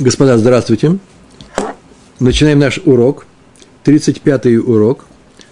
Господа, 0.00 0.38
здравствуйте. 0.38 0.96
Начинаем 2.20 2.60
наш 2.60 2.78
урок. 2.84 3.26
35-й 3.84 4.56
урок. 4.58 5.06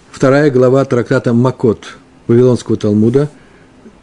Вторая 0.09 0.49
глава 0.51 0.85
трактата 0.85 1.33
Макот 1.33 1.97
Вавилонского 2.27 2.77
Талмуда. 2.77 3.29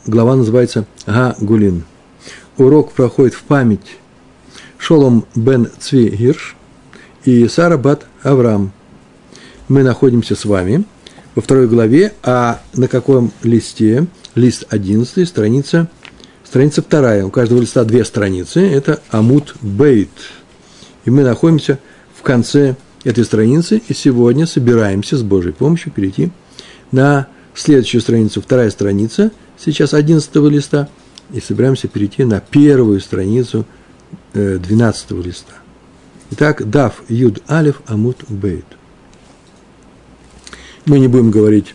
Глава 0.07 0.36
называется 0.36 0.84
Га 1.07 1.34
Гулин. 1.41 1.84
Урок 2.59 2.93
проходит 2.93 3.32
в 3.32 3.43
память 3.45 3.96
Шолом 4.77 5.25
бен 5.34 5.70
Цви 5.79 6.11
Гирш 6.11 6.56
и 7.24 7.48
Сара 7.48 7.79
бат 7.79 8.04
Авраам. 8.22 8.72
Мы 9.68 9.82
находимся 9.82 10.36
с 10.36 10.45
вами 10.45 10.84
во 11.34 11.40
второй 11.40 11.68
главе, 11.68 12.12
а 12.22 12.61
на 12.74 12.86
каком 12.88 13.32
листе? 13.42 14.06
Лист 14.34 14.66
11, 14.68 15.26
страница 15.26 15.88
Страница 16.55 16.82
вторая. 16.82 17.27
У 17.27 17.30
каждого 17.30 17.61
листа 17.61 17.82
две 17.82 18.05
страницы. 18.05 18.61
Это 18.61 19.02
Амут 19.10 19.56
Бейт. 19.60 20.09
И 21.05 21.11
мы 21.11 21.24
находимся 21.24 21.80
в 22.16 22.23
конце 22.23 22.77
этой 23.02 23.24
страницы. 23.24 23.83
И 23.88 23.92
сегодня 23.92 24.47
собираемся 24.47 25.16
с 25.16 25.25
Божьей 25.25 25.51
помощью 25.51 25.91
перейти 25.91 26.30
на 26.92 27.27
следующую 27.56 28.02
страницу. 28.02 28.41
Вторая 28.41 28.70
страница. 28.70 29.33
Сейчас 29.59 29.95
одиннадцатого 29.95 30.47
листа. 30.47 30.88
И 31.33 31.41
собираемся 31.41 31.88
перейти 31.88 32.23
на 32.23 32.38
первую 32.38 33.00
страницу 33.00 33.66
э, 34.33 34.59
двенадцатого 34.59 35.23
листа. 35.23 35.55
Итак, 36.30 36.70
Дав 36.70 37.02
Юд 37.09 37.42
Алиф 37.50 37.83
Амут 37.89 38.19
Бейт. 38.28 38.66
Мы 40.86 41.00
не 41.00 41.09
будем 41.09 41.33
говорить 41.33 41.75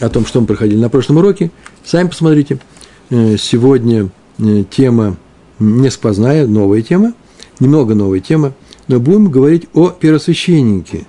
о 0.00 0.08
том, 0.08 0.26
что 0.26 0.40
мы 0.40 0.48
проходили 0.48 0.80
на 0.80 0.88
прошлом 0.88 1.18
уроке. 1.18 1.52
Сами 1.84 2.08
посмотрите– 2.08 2.58
Э, 2.73 2.73
сегодня 3.10 4.08
э, 4.38 4.64
тема 4.70 5.16
не 5.58 5.90
сквозная, 5.90 6.46
новая 6.46 6.82
тема, 6.82 7.14
немного 7.60 7.94
новая 7.94 8.20
тема, 8.20 8.52
но 8.88 9.00
будем 9.00 9.30
говорить 9.30 9.68
о 9.74 9.90
первосвященнике, 9.90 11.06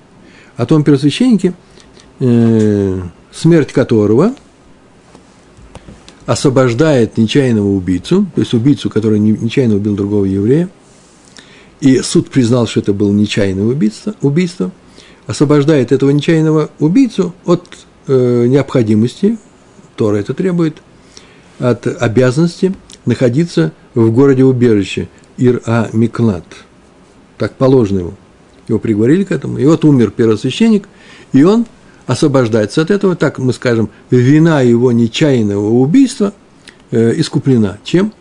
о 0.56 0.66
том 0.66 0.84
первосвященнике, 0.84 1.54
э, 2.20 3.02
смерть 3.32 3.74
которого 3.74 4.34
освобождает 6.26 7.18
нечаянного 7.18 7.68
убийцу, 7.68 8.26
то 8.34 8.42
есть 8.42 8.54
убийцу, 8.54 8.90
который 8.90 9.20
нечаянно 9.20 9.76
убил 9.76 9.96
другого 9.96 10.26
еврея, 10.26 10.70
и 11.82 12.00
суд 12.00 12.30
признал, 12.30 12.68
что 12.68 12.80
это 12.80 12.94
было 12.94 13.12
нечаянное 13.12 13.66
убийство, 13.66 14.16
убийство 14.22 14.72
освобождает 15.28 15.92
этого 15.92 16.12
нечаянного 16.12 16.70
убийцу 16.80 17.34
от 17.46 17.66
э, 18.08 18.46
необходимости, 18.48 19.38
Тора 19.96 20.18
это 20.18 20.34
требует, 20.34 20.78
от 21.60 21.88
обязанности 21.88 22.74
находиться 23.06 23.72
в 23.94 24.12
городе 24.12 24.44
убежище 24.44 25.08
Ир-А. 25.38 25.90
Так 27.38 27.54
положено 27.56 28.00
ему. 28.00 28.14
Его 28.68 28.80
приговорили 28.80 29.24
к 29.24 29.32
этому. 29.32 29.58
И 29.58 29.66
вот 29.66 29.86
умер 29.86 30.12
первосвященник, 30.12 30.88
и 31.34 31.44
он 31.44 31.66
освобождается 32.08 32.82
от 32.82 32.92
этого. 32.92 33.16
Так 33.16 33.40
мы 33.40 33.54
скажем, 33.54 33.90
вина 34.10 34.62
его 34.62 34.92
нечаянного 34.92 35.70
убийства 35.70 36.34
э, 36.92 37.14
искуплена. 37.20 37.78
Чем? 37.84 38.14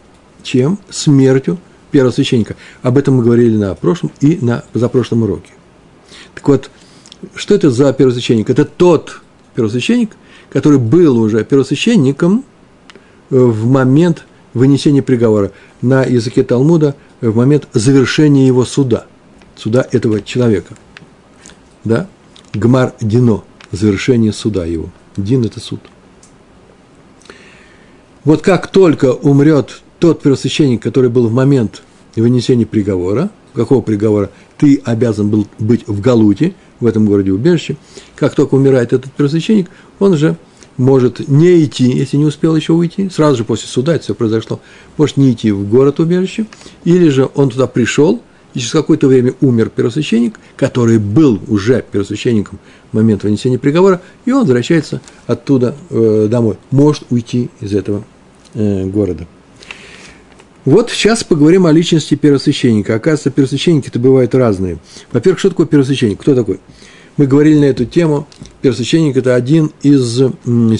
Чем? 0.42 0.78
Смертью 0.90 1.58
первосвященника. 1.90 2.56
Об 2.82 2.98
этом 2.98 3.14
мы 3.14 3.22
говорили 3.22 3.56
на 3.56 3.74
прошлом 3.74 4.10
и 4.20 4.38
на 4.40 4.64
позапрошлом 4.72 5.22
уроке. 5.22 5.52
Так 6.34 6.46
вот, 6.48 6.70
что 7.36 7.54
это 7.54 7.70
за 7.70 7.92
первосвященник? 7.92 8.50
Это 8.50 8.64
тот 8.64 9.20
первосвященник, 9.54 10.16
который 10.50 10.78
был 10.78 11.18
уже 11.18 11.44
первосвященником– 11.44 12.44
в 13.30 13.66
момент 13.66 14.24
вынесения 14.52 15.02
приговора, 15.02 15.52
на 15.82 16.04
языке 16.04 16.42
Талмуда 16.42 16.94
в 17.20 17.36
момент 17.36 17.68
завершения 17.72 18.46
его 18.46 18.64
суда, 18.64 19.06
суда 19.56 19.86
этого 19.90 20.22
человека. 20.22 20.74
Да? 21.84 22.08
Гмар 22.52 22.94
Дино, 23.00 23.42
завершение 23.72 24.32
суда 24.32 24.64
его. 24.64 24.90
Дин– 25.16 25.44
это 25.44 25.60
суд. 25.60 25.80
Вот 28.24 28.42
как 28.42 28.68
только 28.68 29.12
умрет 29.12 29.82
тот 29.98 30.22
первосвященник, 30.22 30.82
который 30.82 31.10
был 31.10 31.28
в 31.28 31.32
момент 31.32 31.82
вынесения 32.16 32.66
приговора, 32.66 33.30
какого 33.54 33.80
приговора 33.82 34.30
ты 34.56 34.80
обязан 34.84 35.28
был 35.28 35.46
быть 35.58 35.86
в 35.86 36.00
Галуте, 36.00 36.54
в 36.80 36.86
этом 36.86 37.06
городе 37.06 37.32
убежище, 37.32 37.76
как 38.16 38.34
только 38.34 38.54
умирает 38.54 38.92
этот 38.92 39.12
первосвященник, 39.12 39.68
он 39.98 40.16
же 40.16 40.36
может 40.76 41.28
не 41.28 41.64
идти, 41.64 41.84
если 41.84 42.16
не 42.16 42.24
успел 42.24 42.56
еще 42.56 42.72
уйти, 42.72 43.08
сразу 43.08 43.38
же 43.38 43.44
после 43.44 43.68
суда 43.68 43.94
это 43.94 44.04
все 44.04 44.14
произошло, 44.14 44.60
может 44.96 45.16
не 45.16 45.32
идти 45.32 45.50
в 45.52 45.68
город 45.68 46.00
убежище, 46.00 46.46
или 46.84 47.08
же 47.08 47.28
он 47.34 47.50
туда 47.50 47.66
пришел, 47.66 48.22
и 48.54 48.60
через 48.60 48.72
какое-то 48.72 49.08
время 49.08 49.34
умер 49.40 49.70
первосвященник, 49.70 50.38
который 50.56 50.98
был 50.98 51.40
уже 51.48 51.84
первосвященником 51.90 52.58
в 52.92 52.96
момент 52.96 53.24
вынесения 53.24 53.58
приговора, 53.58 54.00
и 54.24 54.32
он 54.32 54.40
возвращается 54.40 55.00
оттуда 55.26 55.74
э, 55.90 56.28
домой, 56.30 56.56
может 56.70 57.04
уйти 57.10 57.50
из 57.60 57.74
этого 57.74 58.04
э, 58.54 58.84
города. 58.86 59.26
Вот 60.64 60.90
сейчас 60.90 61.22
поговорим 61.24 61.66
о 61.66 61.72
личности 61.72 62.14
первосвященника. 62.14 62.94
Оказывается, 62.94 63.30
первосвященники-то 63.30 63.98
бывают 63.98 64.34
разные. 64.34 64.78
Во-первых, 65.12 65.38
что 65.38 65.50
такое 65.50 65.66
первосвященник? 65.66 66.20
Кто 66.20 66.34
такой? 66.34 66.58
Мы 67.16 67.28
говорили 67.28 67.60
на 67.60 67.64
эту 67.66 67.84
тему. 67.84 68.26
Первосвященник– 68.60 69.16
это 69.18 69.36
один 69.36 69.70
из 69.82 70.16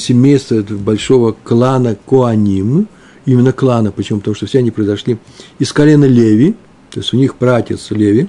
семейства 0.00 0.56
этого 0.56 0.78
большого 0.78 1.32
клана 1.32 1.96
Коаним. 2.08 2.88
Именно 3.24 3.52
клана, 3.52 3.92
почему? 3.92 4.18
Потому 4.18 4.34
что 4.34 4.46
все 4.46 4.58
они 4.58 4.72
произошли 4.72 5.18
из 5.60 5.72
колена 5.72 6.06
Леви, 6.06 6.56
то 6.90 7.00
есть 7.00 7.14
у 7.14 7.16
них 7.16 7.36
пратец 7.36 7.90
Леви. 7.90 8.28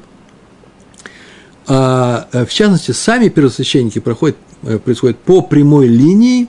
А 1.68 2.28
э, 2.32 2.46
в 2.46 2.54
частности, 2.54 2.92
сами 2.92 3.30
первосвященники 3.30 3.98
проходят, 3.98 4.38
э, 4.62 4.78
происходят 4.78 5.18
по 5.18 5.42
прямой 5.42 5.88
линии 5.88 6.48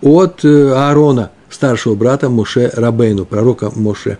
от 0.00 0.42
э, 0.42 0.72
Аарона, 0.72 1.32
старшего 1.50 1.94
брата 1.96 2.30
Моше 2.30 2.72
Рабейну, 2.74 3.26
пророка 3.26 3.70
Моше. 3.74 4.16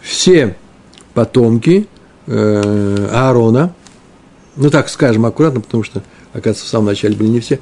Все 0.00 0.56
потомки 1.12 1.86
Аарона– 2.26 3.74
ну 4.60 4.70
так 4.70 4.88
скажем 4.88 5.26
аккуратно, 5.26 5.60
потому 5.60 5.82
что, 5.82 6.02
оказывается, 6.32 6.66
в 6.66 6.68
самом 6.68 6.86
начале 6.86 7.16
были 7.16 7.28
не 7.28 7.40
все. 7.40 7.58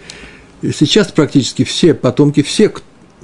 Сейчас 0.62 1.08
практически 1.12 1.62
все 1.64 1.94
потомки, 1.94 2.42
все, 2.42 2.72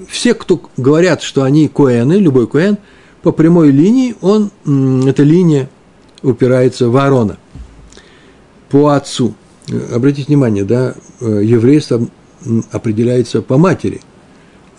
все, 0.09 0.35
кто 0.35 0.63
говорят, 0.77 1.23
что 1.23 1.43
они 1.43 1.69
коэны, 1.69 2.15
любой 2.15 2.47
коэн, 2.47 2.79
по 3.23 3.33
прямой 3.33 3.71
линии, 3.71 4.15
он, 4.21 4.51
эта 5.07 5.23
линия 5.25 5.69
упирается 6.23 6.89
в 6.89 6.97
Аарона, 6.97 7.39
по 8.71 8.91
отцу. 8.91 9.35
Обратите 9.93 10.29
внимание, 10.29 10.65
да, 10.65 10.95
э, 11.21 11.41
еврейство 11.43 12.07
определяется 12.71 13.43
по 13.43 13.59
матери, 13.59 14.03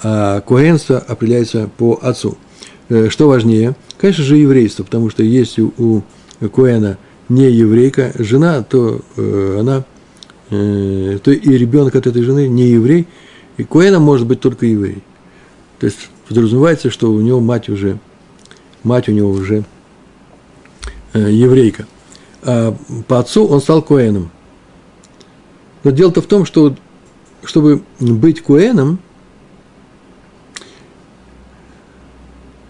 а 0.01 0.41
коэнство 0.41 0.99
определяется 0.99 1.69
по 1.75 1.99
отцу. 2.01 2.37
Э, 2.87 3.09
что 3.09 3.27
важнее? 3.27 3.75
Конечно 3.97 4.23
же, 4.23 4.37
еврейство, 4.37 4.83
потому 4.83 5.09
что 5.09 5.23
у, 5.77 6.01
у 6.39 6.49
коэна 6.49 6.97
не 7.29 7.49
еврейка 7.49 8.11
жена, 8.15 8.61
то 8.63 9.01
э, 9.17 9.57
она, 9.59 9.83
э, 10.49 11.19
то 11.23 11.31
и 11.31 11.57
ребенок 11.57 11.95
от 11.95 12.07
этой 12.07 12.21
жены 12.21 12.47
не 12.47 12.67
еврей, 12.67 13.07
и 13.57 13.63
Коэном 13.63 14.03
может 14.03 14.27
быть 14.27 14.39
только 14.41 14.65
еврей. 14.65 15.01
То 15.79 15.87
есть 15.87 16.09
подразумевается, 16.27 16.89
что 16.89 17.11
у 17.11 17.21
него 17.21 17.39
мать 17.39 17.69
уже, 17.69 17.99
мать 18.83 19.09
у 19.09 19.11
него 19.11 19.29
уже 19.29 19.63
э, 21.13 21.31
еврейка. 21.31 21.87
А 22.43 22.75
по 23.07 23.19
отцу 23.19 23.47
он 23.47 23.59
стал 23.59 23.81
Коэном. 23.81 24.29
Но 25.83 25.91
дело-то 25.91 26.21
в 26.21 26.27
том, 26.27 26.45
что 26.45 26.75
чтобы 27.43 27.81
быть 27.99 28.41
Коэном, 28.41 28.99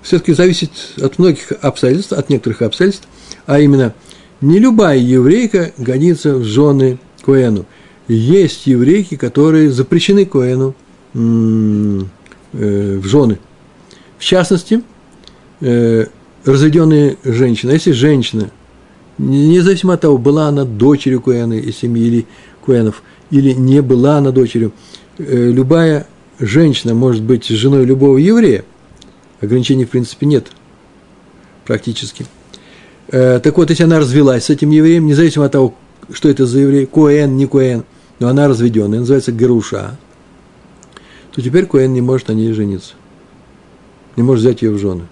все-таки 0.01 0.33
зависит 0.33 0.71
от 1.01 1.17
многих 1.17 1.51
обстоятельств, 1.61 2.13
от 2.13 2.29
некоторых 2.29 2.61
обстоятельств, 2.61 3.07
а 3.47 3.59
именно– 3.59 3.93
не 4.45 4.59
любая 4.59 4.97
еврейка 4.97 5.73
годится 5.77 6.35
в 6.35 6.43
жены 6.43 6.99
Коэну. 7.25 7.65
Есть 8.07 8.67
еврейки, 8.67 9.15
которые 9.15 9.71
запрещены 9.71 10.25
Коэну 10.25 10.75
э, 11.15 11.17
в 12.53 13.05
жены. 13.05 13.39
В 14.19 14.23
частности, 14.23 14.83
э, 15.61 16.05
разведенные 16.45 17.17
женщины. 17.23 17.71
Если 17.71 17.91
женщина, 17.91 18.51
независимо 19.17 19.95
от 19.95 20.01
того, 20.01 20.19
была 20.19 20.47
она 20.47 20.63
дочерью 20.63 21.21
Коэна 21.21 21.53
из 21.53 21.77
семьи 21.77 22.05
или 22.05 22.25
Коэнов, 22.63 23.01
или 23.31 23.51
не 23.53 23.81
была 23.81 24.17
она 24.17 24.29
дочерью, 24.29 24.73
э, 25.17 25.51
любая 25.51 26.05
женщина 26.39 26.93
может 26.93 27.23
быть 27.23 27.47
женой 27.47 27.85
любого 27.85 28.17
еврея. 28.17 28.63
Ограничений, 29.41 29.85
в 29.85 29.89
принципе, 29.89 30.27
нет 30.27 30.51
практически. 31.65 32.27
Э, 33.09 33.39
так 33.39 33.57
вот, 33.57 33.69
если 33.69 33.83
она 33.83 33.99
развелась 33.99 34.45
с 34.45 34.49
этим 34.49 34.71
евреем, 34.71 35.05
независимо 35.05 35.45
от 35.45 35.51
того, 35.51 35.75
что 36.11 36.29
это 36.29 36.45
за 36.45 36.59
еврей, 36.59 36.85
Коэн, 36.85 37.35
не 37.35 37.47
Коэн, 37.47 37.83
но 38.19 38.27
она 38.27 38.47
разведенная, 38.47 38.99
называется 38.99 39.31
Гаруша, 39.31 39.97
то 41.31 41.41
теперь 41.41 41.65
Коэн 41.65 41.93
не 41.93 42.01
может 42.01 42.29
на 42.29 42.33
ней 42.33 42.51
жениться. 42.53 42.93
Не 44.15 44.23
может 44.23 44.43
взять 44.43 44.61
ее 44.61 44.71
в 44.71 44.77
жены. 44.77 45.07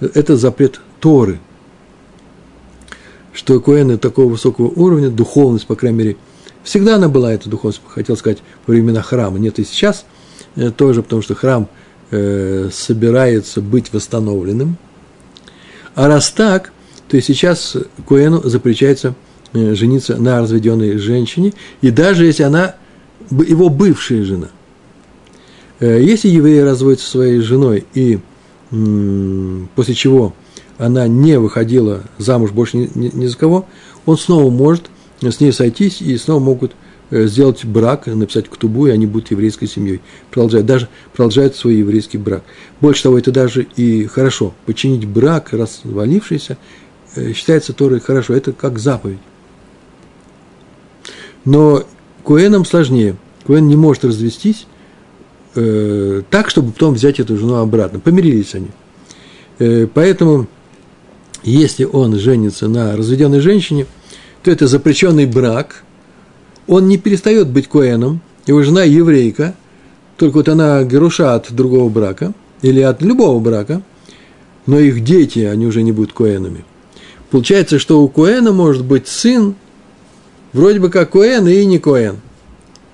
Это 0.00 0.36
запрет 0.36 0.80
Торы, 1.00 1.40
что 3.32 3.60
Коэны 3.60 3.96
такого 3.96 4.32
высокого 4.32 4.66
уровня, 4.66 5.08
духовность, 5.08 5.66
по 5.66 5.74
крайней 5.74 5.98
мере, 5.98 6.16
всегда 6.62 6.96
она 6.96 7.08
была, 7.08 7.32
эта 7.32 7.48
духовность, 7.48 7.80
хотел 7.86 8.16
сказать, 8.16 8.38
во 8.66 8.72
времена 8.72 9.02
храма. 9.02 9.38
Нет 9.38 9.58
и 9.58 9.64
сейчас 9.64 10.04
э, 10.56 10.70
тоже, 10.70 11.02
потому 11.02 11.22
что 11.22 11.34
храм 11.34 11.68
э, 12.10 12.68
собирается 12.70 13.60
быть 13.60 13.92
восстановленным. 13.92 14.76
А 15.94 16.08
раз 16.08 16.30
так, 16.30 16.72
то 17.08 17.16
и 17.16 17.20
сейчас 17.20 17.76
Коэну 18.08 18.42
запрещается 18.42 19.14
э, 19.52 19.74
жениться 19.74 20.16
на 20.16 20.40
разведенной 20.40 20.98
женщине, 20.98 21.54
и 21.80 21.90
даже 21.90 22.26
если 22.26 22.42
она 22.42 22.74
его 23.30 23.68
бывшая 23.68 24.24
жена. 24.24 24.48
Э, 25.80 26.00
если 26.02 26.28
еврей 26.28 26.62
разводится 26.62 27.06
со 27.06 27.12
своей 27.12 27.40
женой, 27.40 27.84
и 27.94 28.18
после 29.76 29.94
чего 29.94 30.34
она 30.78 31.06
не 31.06 31.38
выходила 31.38 32.02
замуж 32.18 32.50
больше 32.50 32.76
ни, 32.78 32.90
ни, 32.94 33.10
ни 33.14 33.26
за 33.26 33.36
кого, 33.36 33.66
он 34.04 34.18
снова 34.18 34.50
может 34.50 34.90
с 35.20 35.40
ней 35.40 35.52
сойтись 35.52 36.00
и 36.00 36.16
снова 36.16 36.40
могут 36.40 36.72
сделать 37.14 37.64
брак, 37.64 38.06
написать 38.06 38.48
ктубу, 38.48 38.86
и 38.86 38.90
они 38.90 39.06
будут 39.06 39.30
еврейской 39.30 39.66
семьей. 39.66 40.00
Продолжают, 40.30 40.66
даже 40.66 40.88
продолжают 41.12 41.56
свой 41.56 41.76
еврейский 41.76 42.18
брак. 42.18 42.42
Больше 42.80 43.04
того, 43.04 43.18
это 43.18 43.30
даже 43.30 43.66
и 43.76 44.06
хорошо. 44.06 44.54
Починить 44.66 45.06
брак, 45.06 45.52
развалившийся, 45.52 46.58
э, 47.14 47.32
считается 47.32 47.72
Торой 47.72 48.00
хорошо. 48.00 48.34
Это 48.34 48.52
как 48.52 48.78
заповедь. 48.78 49.18
Но 51.44 51.84
Куэнам 52.22 52.64
сложнее. 52.64 53.16
Куэн 53.46 53.68
не 53.68 53.76
может 53.76 54.04
развестись 54.04 54.66
э, 55.54 56.22
так, 56.30 56.50
чтобы 56.50 56.72
потом 56.72 56.94
взять 56.94 57.20
эту 57.20 57.36
жену 57.36 57.56
обратно. 57.56 58.00
Помирились 58.00 58.54
они. 58.54 58.68
Э, 59.58 59.86
поэтому, 59.92 60.48
если 61.42 61.84
он 61.84 62.18
женится 62.18 62.68
на 62.68 62.96
разведенной 62.96 63.40
женщине, 63.40 63.86
то 64.42 64.50
это 64.50 64.66
запрещенный 64.66 65.26
брак. 65.26 65.84
Он 66.66 66.88
не 66.88 66.96
перестает 66.96 67.48
быть 67.48 67.68
Куэном. 67.68 68.20
Его 68.46 68.62
жена 68.62 68.82
еврейка, 68.82 69.54
только 70.16 70.36
вот 70.36 70.48
она 70.48 70.84
геруша 70.84 71.34
от 71.34 71.52
другого 71.52 71.88
брака 71.88 72.34
или 72.62 72.80
от 72.80 73.02
любого 73.02 73.40
брака, 73.40 73.82
но 74.66 74.78
их 74.78 75.02
дети, 75.02 75.40
они 75.40 75.66
уже 75.66 75.82
не 75.82 75.92
будут 75.92 76.12
Куэнами. 76.12 76.64
Получается, 77.30 77.78
что 77.78 78.02
у 78.02 78.08
Куэна 78.08 78.52
может 78.52 78.84
быть 78.84 79.08
сын, 79.08 79.54
вроде 80.52 80.78
бы 80.78 80.90
как 80.90 81.10
Куэн 81.10 81.46
и 81.48 81.64
не 81.64 81.78
Куэн. 81.78 82.16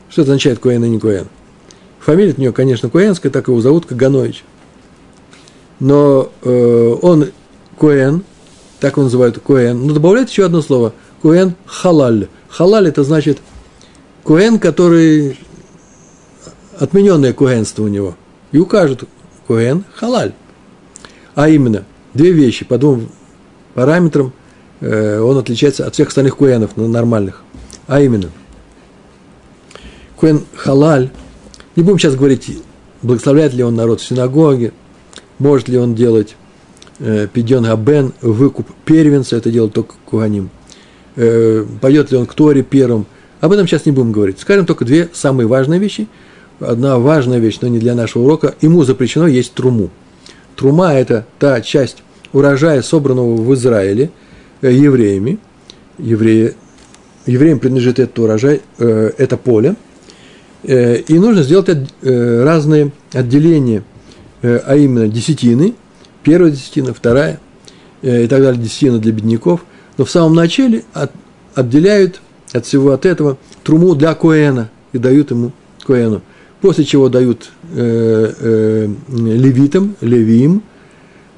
Что 0.08 0.22
означает 0.22 0.58
Куэн 0.58 0.84
и 0.84 0.88
не 0.88 0.98
Куэн? 0.98 1.26
Фамилия 2.00 2.34
у 2.36 2.40
него, 2.40 2.52
конечно, 2.52 2.88
Куэнская, 2.88 3.30
так 3.30 3.48
его 3.48 3.60
зовут 3.60 3.86
Каганович. 3.86 4.44
Но 5.78 6.32
э, 6.42 6.96
он 7.02 7.26
Куэн, 7.76 8.24
так 8.80 8.94
его 8.94 9.04
называют 9.04 9.38
Куэн. 9.38 9.86
Но 9.86 9.92
добавляет 9.92 10.30
еще 10.30 10.46
одно 10.46 10.62
слово. 10.62 10.94
Куэн 11.22 11.54
халаль. 11.66 12.28
Халаль 12.48 12.88
это 12.88 13.04
значит 13.04 13.38
Куэн, 14.30 14.60
который 14.60 15.36
отмененное 16.78 17.32
куэнство 17.32 17.82
у 17.82 17.88
него. 17.88 18.14
И 18.52 18.58
укажет 18.58 19.02
Куэн 19.48 19.82
халаль. 19.92 20.34
А 21.34 21.48
именно, 21.48 21.84
две 22.14 22.30
вещи 22.30 22.64
по 22.64 22.78
двум 22.78 23.08
параметрам 23.74 24.32
э, 24.82 25.18
он 25.18 25.36
отличается 25.36 25.84
от 25.84 25.94
всех 25.94 26.10
остальных 26.10 26.36
куэнов 26.36 26.76
нормальных. 26.76 27.42
А 27.88 28.00
именно, 28.00 28.30
Куэн 30.14 30.44
халаль, 30.54 31.10
не 31.74 31.82
будем 31.82 31.98
сейчас 31.98 32.14
говорить, 32.14 32.56
благословляет 33.02 33.52
ли 33.52 33.64
он 33.64 33.74
народ 33.74 34.00
в 34.00 34.06
синагоге, 34.06 34.72
может 35.40 35.68
ли 35.68 35.76
он 35.76 35.96
делать 35.96 36.36
э, 37.00 37.26
пидьон 37.26 37.64
габен, 37.64 38.12
выкуп 38.20 38.68
первенца, 38.84 39.34
это 39.34 39.50
делает 39.50 39.72
только 39.72 39.96
куаним, 40.04 40.50
э, 41.16 41.66
пойдет 41.80 42.12
ли 42.12 42.16
он 42.16 42.26
к 42.26 42.34
Торе 42.34 42.62
первым, 42.62 43.06
об 43.40 43.52
этом 43.52 43.66
сейчас 43.66 43.86
не 43.86 43.92
будем 43.92 44.12
говорить. 44.12 44.38
Скажем 44.38 44.66
только 44.66 44.84
две 44.84 45.08
самые 45.12 45.46
важные 45.46 45.80
вещи. 45.80 46.08
Одна 46.60 46.98
важная 46.98 47.38
вещь, 47.38 47.58
но 47.62 47.68
не 47.68 47.78
для 47.78 47.94
нашего 47.94 48.24
урока, 48.24 48.54
ему 48.60 48.82
запрещено 48.84 49.26
есть 49.26 49.54
труму. 49.54 49.90
Трума– 50.56 50.92
это 50.94 51.26
та 51.38 51.60
часть 51.62 52.02
урожая, 52.32 52.82
собранного 52.82 53.34
в 53.34 53.54
Израиле 53.54 54.10
э, 54.60 54.70
евреями. 54.70 55.38
Евреи, 55.98 56.54
евреям 57.24 57.58
принадлежит 57.58 57.98
этот 57.98 58.18
урожай, 58.18 58.60
э, 58.78 59.12
это 59.16 59.36
поле– 59.36 59.74
Э, 60.62 60.96
и 60.96 61.18
нужно 61.18 61.42
сделать 61.42 61.68
разные 62.02 62.92
отделения, 63.12 63.82
а 64.42 64.76
именно 64.76 65.08
десятины, 65.08 65.74
первая 66.22 66.50
десятина, 66.50 66.94
вторая 66.94 67.40
и 68.02 68.26
так 68.26 68.40
далее, 68.40 68.60
десятина 68.60 68.98
для 68.98 69.12
бедняков. 69.12 69.64
Но 69.98 70.04
в 70.04 70.10
самом 70.10 70.34
начале 70.34 70.84
от, 70.92 71.12
отделяют 71.54 72.20
от 72.52 72.66
всего 72.66 72.92
от 72.92 73.06
этого 73.06 73.38
труму 73.62 73.94
для 73.94 74.14
Коэна 74.14 74.70
и 74.92 74.98
дают 74.98 75.30
ему 75.30 75.52
Коэну. 75.84 76.22
После 76.60 76.84
чего 76.84 77.08
дают 77.08 77.50
э, 77.72 78.32
э, 78.38 78.88
левитам, 79.08 79.96
левиим, 80.00 80.62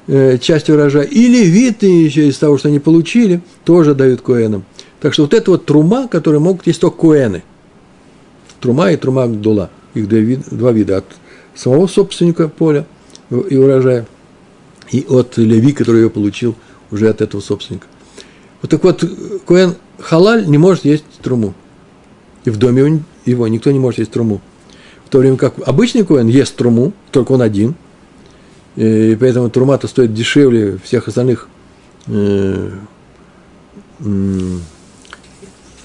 э, 0.07 0.37
часть 0.37 0.69
урожая. 0.69 1.03
И 1.03 1.27
левиты 1.27 1.87
еще 1.87 2.27
из 2.27 2.37
того, 2.37 2.57
что 2.57 2.67
они 2.67 2.79
получили, 2.79 3.41
тоже 3.63 3.95
дают 3.95 4.21
Коэнам. 4.21 4.65
Так 4.99 5.13
что 5.13 5.23
вот 5.23 5.33
это 5.33 5.51
вот 5.51 5.65
трума, 5.65 6.07
которые 6.07 6.39
могут 6.39 6.67
есть 6.67 6.81
только 6.81 6.97
Коэны– 6.97 7.43
трума 8.63 8.91
и 8.91 8.95
трума 8.95 9.27
гдула. 9.27 9.69
Их 9.93 10.07
два 10.07 10.19
вида, 10.19 10.43
два 10.49 10.71
вида 10.71 10.97
от 10.97 11.05
самого 11.53 11.85
собственника 11.87 12.47
поля 12.47 12.85
и 13.29 13.57
урожая, 13.57 14.07
и 14.89 15.05
от 15.07 15.37
леви, 15.37 15.73
который 15.73 16.03
ее 16.03 16.09
получил 16.09 16.55
уже 16.89 17.09
от 17.09 17.21
этого 17.21 17.41
собственника. 17.41 17.87
Вот 18.61 18.71
так 18.71 18.83
вот, 18.83 19.03
Коэн 19.45 19.75
халаль 20.03 20.47
не 20.47 20.57
может 20.57 20.85
есть 20.85 21.05
труму. 21.21 21.53
И 22.45 22.49
в 22.49 22.57
доме 22.57 23.03
его 23.25 23.47
никто 23.47 23.71
не 23.71 23.79
может 23.79 23.99
есть 23.99 24.11
труму. 24.11 24.41
В 25.05 25.09
то 25.09 25.19
время 25.19 25.37
как 25.37 25.55
обычный 25.65 26.03
Коэн 26.03 26.27
ест 26.27 26.55
труму, 26.55 26.93
только 27.11 27.31
он 27.31 27.41
один. 27.41 27.75
И 28.75 29.15
поэтому 29.19 29.49
трума-то 29.49 29.87
стоит 29.87 30.13
дешевле 30.13 30.77
всех 30.83 31.07
остальных 31.07 31.47
э, 32.07 32.69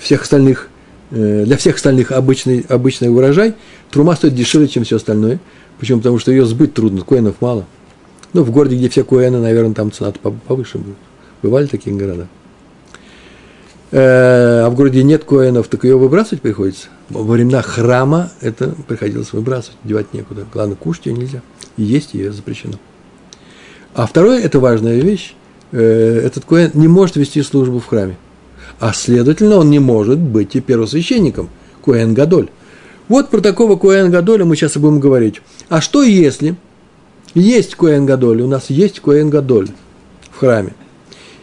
всех 0.00 0.22
остальных 0.22 0.70
Э, 1.10 1.44
для 1.44 1.56
всех 1.56 1.76
остальных 1.76 2.12
обычный, 2.12 2.64
обычный 2.68 3.08
урожай, 3.08 3.54
трума 3.90 4.14
стоит 4.14 4.34
дешевле, 4.34 4.68
чем 4.68 4.84
все 4.84 4.96
остальное. 4.96 5.40
Почему? 5.78 5.98
Потому 5.98 6.18
что 6.18 6.30
ее 6.30 6.44
сбыть 6.44 6.74
трудно, 6.74 7.02
коинов 7.02 7.36
мало. 7.40 7.64
Ну, 8.34 8.42
в 8.42 8.50
городе, 8.50 8.76
где 8.76 8.88
все 8.88 9.04
коины, 9.04 9.38
наверное, 9.38 9.74
там 9.74 9.90
цена 9.90 10.12
повыше 10.12 10.78
будет. 10.78 10.96
Бывали 11.42 11.66
такие 11.66 11.96
города. 11.96 12.28
Э, 13.90 14.64
а 14.66 14.70
в 14.70 14.74
городе 14.74 15.02
нет 15.02 15.24
коинов, 15.24 15.68
так 15.68 15.84
ее 15.84 15.96
выбрасывать 15.96 16.42
приходится. 16.42 16.88
Во 17.08 17.22
времена 17.22 17.62
храма 17.62 18.30
это 18.40 18.74
приходилось 18.86 19.32
выбрасывать, 19.32 19.78
девать 19.84 20.12
некуда. 20.12 20.46
Главное, 20.52 20.76
кушать 20.76 21.06
ее 21.06 21.14
нельзя. 21.14 21.42
И 21.76 21.82
есть 21.82 22.14
ее 22.14 22.32
запрещено. 22.32 22.74
А 23.94 24.06
второе, 24.06 24.40
это 24.40 24.60
важная 24.60 25.00
вещь, 25.00 25.34
э, 25.72 26.22
этот 26.24 26.44
коин 26.44 26.70
не 26.74 26.88
может 26.88 27.16
вести 27.16 27.42
службу 27.42 27.78
в 27.78 27.86
храме 27.86 28.16
а 28.80 28.92
следовательно, 28.92 29.56
он 29.56 29.70
не 29.70 29.78
может 29.78 30.18
быть 30.18 30.54
и 30.56 30.60
первосвященником, 30.60 31.48
Куэн 31.82 32.14
Гадоль. 32.14 32.48
Вот 33.08 33.30
про 33.30 33.40
такого 33.40 33.76
Куэн 33.76 34.10
Гадоля 34.10 34.44
мы 34.44 34.56
сейчас 34.56 34.76
и 34.76 34.78
будем 34.78 35.00
говорить. 35.00 35.40
А 35.68 35.80
что 35.80 36.02
если 36.02 36.56
есть 37.34 37.74
Куэн 37.74 38.06
Гадоль, 38.06 38.42
у 38.42 38.46
нас 38.46 38.70
есть 38.70 39.00
Куэн 39.00 39.30
Гадоль 39.30 39.68
в 40.30 40.38
храме, 40.38 40.74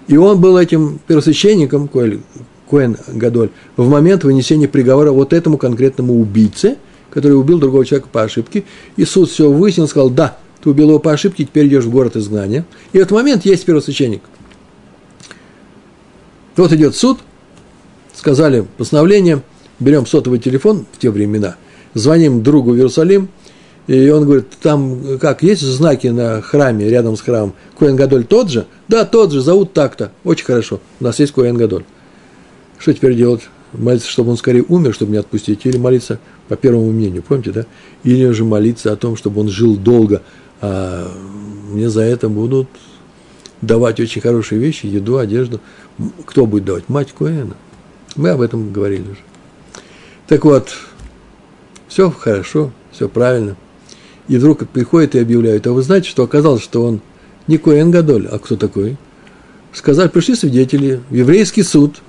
и 0.07 0.17
он 0.17 0.39
был 0.39 0.57
этим 0.57 0.99
первосвященником, 1.07 1.89
Куэн 2.67 2.97
Гадоль, 3.07 3.49
в 3.77 3.89
момент 3.89 4.23
вынесения 4.23 4.67
приговора 4.67 5.11
вот 5.11 5.33
этому 5.33 5.57
конкретному 5.57 6.19
убийце, 6.19 6.77
который 7.09 7.33
убил 7.33 7.59
другого 7.59 7.85
человека 7.85 8.09
по 8.11 8.23
ошибке, 8.23 8.65
и 8.97 9.05
суд 9.05 9.29
все 9.29 9.51
выяснил, 9.51 9.87
сказал, 9.87 10.09
да, 10.09 10.37
ты 10.61 10.69
убил 10.69 10.89
его 10.89 10.99
по 10.99 11.11
ошибке, 11.11 11.45
теперь 11.45 11.67
идешь 11.67 11.85
в 11.85 11.91
город 11.91 12.15
изгнания. 12.15 12.65
И 12.91 12.97
в 12.97 13.01
этот 13.01 13.11
момент 13.11 13.45
есть 13.45 13.65
первосвященник– 13.65 14.21
вот 16.57 16.71
идет 16.71 16.95
суд, 16.95 17.19
сказали 18.13 18.65
постановление, 18.77 19.41
берем 19.79 20.05
сотовый 20.05 20.39
телефон 20.39 20.85
в 20.91 20.97
те 20.97 21.09
времена, 21.09 21.57
звоним 21.93 22.43
другу 22.43 22.71
в 22.71 22.75
Иерусалим, 22.75 23.27
и 23.87 24.09
он 24.09 24.25
говорит, 24.25 24.47
там 24.61 25.17
как, 25.19 25.43
есть 25.43 25.61
знаки 25.61 26.07
на 26.07 26.41
храме, 26.41 26.89
рядом 26.89 27.15
с 27.17 27.21
храмом? 27.21 27.53
Коэн 27.77 27.95
Гадоль 27.95 28.25
тот 28.25 28.49
же? 28.49 28.65
Да, 28.87 29.05
тот 29.05 29.31
же, 29.31 29.41
зовут 29.41 29.73
так-то. 29.73 30.11
Очень 30.23 30.45
хорошо, 30.45 30.79
у 30.99 31.03
нас 31.03 31.19
есть 31.19 31.33
Коэн 31.33 31.55
Гадоль. 31.57 31.83
Что 32.77 32.93
теперь 32.93 33.15
делать? 33.15 33.41
Молиться, 33.73 34.09
чтобы 34.09 34.31
он 34.31 34.37
скорее 34.37 34.63
умер, 34.67 34.93
чтобы 34.93 35.11
не 35.11 35.17
отпустить, 35.17 35.65
или 35.65 35.77
молиться 35.77 36.19
по 36.47 36.55
первому 36.55 36.91
мнению, 36.91 37.23
помните, 37.23 37.51
да? 37.51 37.65
Или 38.03 38.29
же 38.31 38.45
молиться 38.45 38.91
о 38.91 38.95
том, 38.95 39.17
чтобы 39.17 39.41
он 39.41 39.49
жил 39.49 39.75
долго, 39.75 40.21
а 40.61 41.11
мне 41.69 41.89
за 41.89 42.01
это 42.01 42.29
будут 42.29 42.67
давать 43.61 43.99
очень 43.99 44.21
хорошие 44.21 44.59
вещи, 44.59 44.85
еду, 44.85 45.17
одежду. 45.17 45.59
Кто 46.25 46.45
будет 46.45 46.65
давать? 46.65 46.89
Мать 46.89 47.13
Коэна. 47.17 47.55
Мы 48.15 48.29
об 48.29 48.41
этом 48.41 48.71
говорили 48.71 49.01
уже. 49.01 49.19
Так 50.27 50.45
вот, 50.45 50.69
все 51.87 52.09
хорошо, 52.09 52.71
все 52.91 53.09
правильно. 53.09 53.57
И 54.27 54.37
вдруг 54.37 54.67
приходит 54.67 55.15
и 55.15 55.19
объявляет, 55.19 55.67
а 55.67 55.71
вы 55.71 55.81
знаете, 55.81 56.09
что 56.09 56.23
оказалось, 56.23 56.63
что 56.63 56.83
он 56.83 57.01
не 57.47 57.57
Коэн 57.57 57.91
Гадоль, 57.91 58.27
а 58.27 58.39
кто 58.39 58.55
такой? 58.55 58.97
сказали, 59.75 60.07
пришли 60.07 60.35
свидетели 60.35 61.01
в 61.09 61.13
еврейский 61.13 61.63
суд 61.63 62.01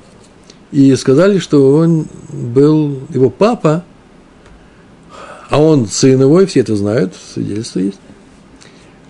и 0.71 0.95
сказали, 0.97 1.39
что 1.39 1.75
он 1.75 2.07
был, 2.33 3.01
его 3.11 3.31
папа, 3.31 3.85
а 5.49 5.61
он 5.61 5.87
сын 5.87 6.21
его, 6.21 6.41
и 6.41 6.47
все 6.47 6.61
это 6.61 6.77
знают, 6.77 7.15
свидетельство 7.35 7.81
есть, 7.81 7.99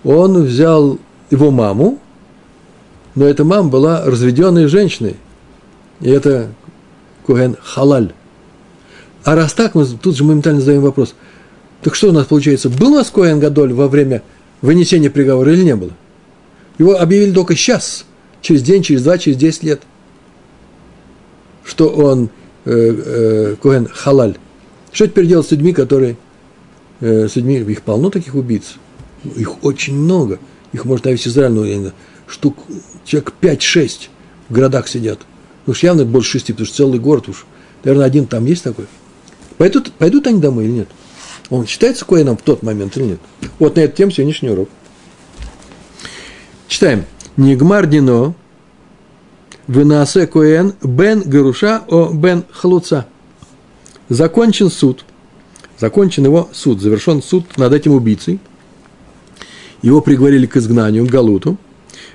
он 0.03 0.43
взял 0.43 0.99
его 1.29 1.51
маму, 1.51 1.99
но 3.15 3.25
эта 3.25 3.43
мама 3.43 3.69
была 3.69 4.05
разведенной 4.05 4.67
женщиной, 4.67 5.15
и 5.99 6.09
это 6.09 6.49
Куген 7.25 7.57
Халаль. 7.61 8.13
А 9.23 9.35
раз 9.35 9.53
так, 9.53 9.75
мы 9.75 9.85
тут 9.85 10.15
же 10.15 10.23
моментально 10.23 10.61
задаем 10.61 10.81
вопрос, 10.81 11.15
так 11.81 11.95
что 11.95 12.09
у 12.09 12.11
нас 12.11 12.25
получается, 12.25 12.69
был 12.69 12.93
у 12.93 12.95
нас 12.95 13.09
Куэн 13.09 13.39
Гадоль 13.39 13.73
во 13.73 13.87
время 13.87 14.23
вынесения 14.61 15.09
приговора 15.09 15.53
или 15.53 15.63
не 15.63 15.75
было? 15.75 15.91
Его 16.77 16.99
объявили 16.99 17.31
только 17.31 17.55
сейчас, 17.55 18.05
через 18.41 18.61
день, 18.61 18.83
через 18.83 19.03
два, 19.03 19.17
через 19.17 19.37
десять 19.37 19.63
лет, 19.63 19.81
что 21.63 21.89
он 21.89 22.29
э, 22.65 22.71
э, 22.71 23.55
Куэн 23.61 23.87
Халаль. 23.91 24.37
Что 24.91 25.07
теперь 25.07 25.27
делать 25.27 25.47
с 25.47 25.51
людьми, 25.51 25.73
которые, 25.73 26.17
э, 27.01 27.27
с 27.27 27.35
людьми, 27.35 27.57
их 27.57 27.81
полно 27.81 28.09
таких 28.09 28.35
убийц, 28.35 28.75
их 29.35 29.63
очень 29.63 29.95
много, 29.95 30.39
их 30.73 30.85
можно 30.85 31.09
весь 31.09 31.27
Израиль, 31.27 31.51
ну, 31.51 31.91
штук, 32.27 32.57
человек 33.05 33.33
5-6 33.41 34.09
в 34.49 34.53
городах 34.53 34.87
сидят. 34.87 35.19
Ну 35.65 35.71
уж 35.71 35.83
явно 35.83 36.05
больше 36.05 36.31
шести, 36.31 36.53
потому 36.53 36.67
что 36.67 36.77
целый 36.77 36.99
город 36.99 37.29
уж. 37.29 37.45
Наверное, 37.83 38.05
один 38.05 38.25
там 38.25 38.45
есть 38.45 38.63
такой. 38.63 38.85
Пойдут, 39.57 39.91
пойдут 39.93 40.27
они 40.27 40.39
домой 40.39 40.65
или 40.65 40.71
нет? 40.71 40.87
Он 41.49 41.65
считается 41.65 42.05
коином 42.05 42.37
в 42.37 42.41
тот 42.41 42.63
момент 42.63 42.97
или 42.97 43.05
нет? 43.05 43.19
Вот 43.59 43.75
на 43.75 43.81
эту 43.81 43.95
тему 43.95 44.11
сегодняшний 44.11 44.49
урок. 44.49 44.69
Читаем. 46.67 47.05
Нигмар 47.37 47.85
дино, 47.85 48.33
вынасе 49.67 50.27
коэн, 50.27 50.73
бен 50.81 51.21
гаруша 51.21 51.83
о 51.87 52.11
бен 52.11 52.45
халуца. 52.51 53.07
Закончен 54.09 54.71
суд. 54.71 55.05
Закончен 55.77 56.25
его 56.25 56.49
суд, 56.51 56.81
завершен 56.81 57.21
суд 57.21 57.57
над 57.57 57.73
этим 57.73 57.93
убийцей. 57.93 58.39
Его 59.83 60.01
приговорили 60.01 60.47
к 60.47 60.57
изгнанию, 60.57 61.05
к 61.05 61.09
Галуту. 61.09 61.57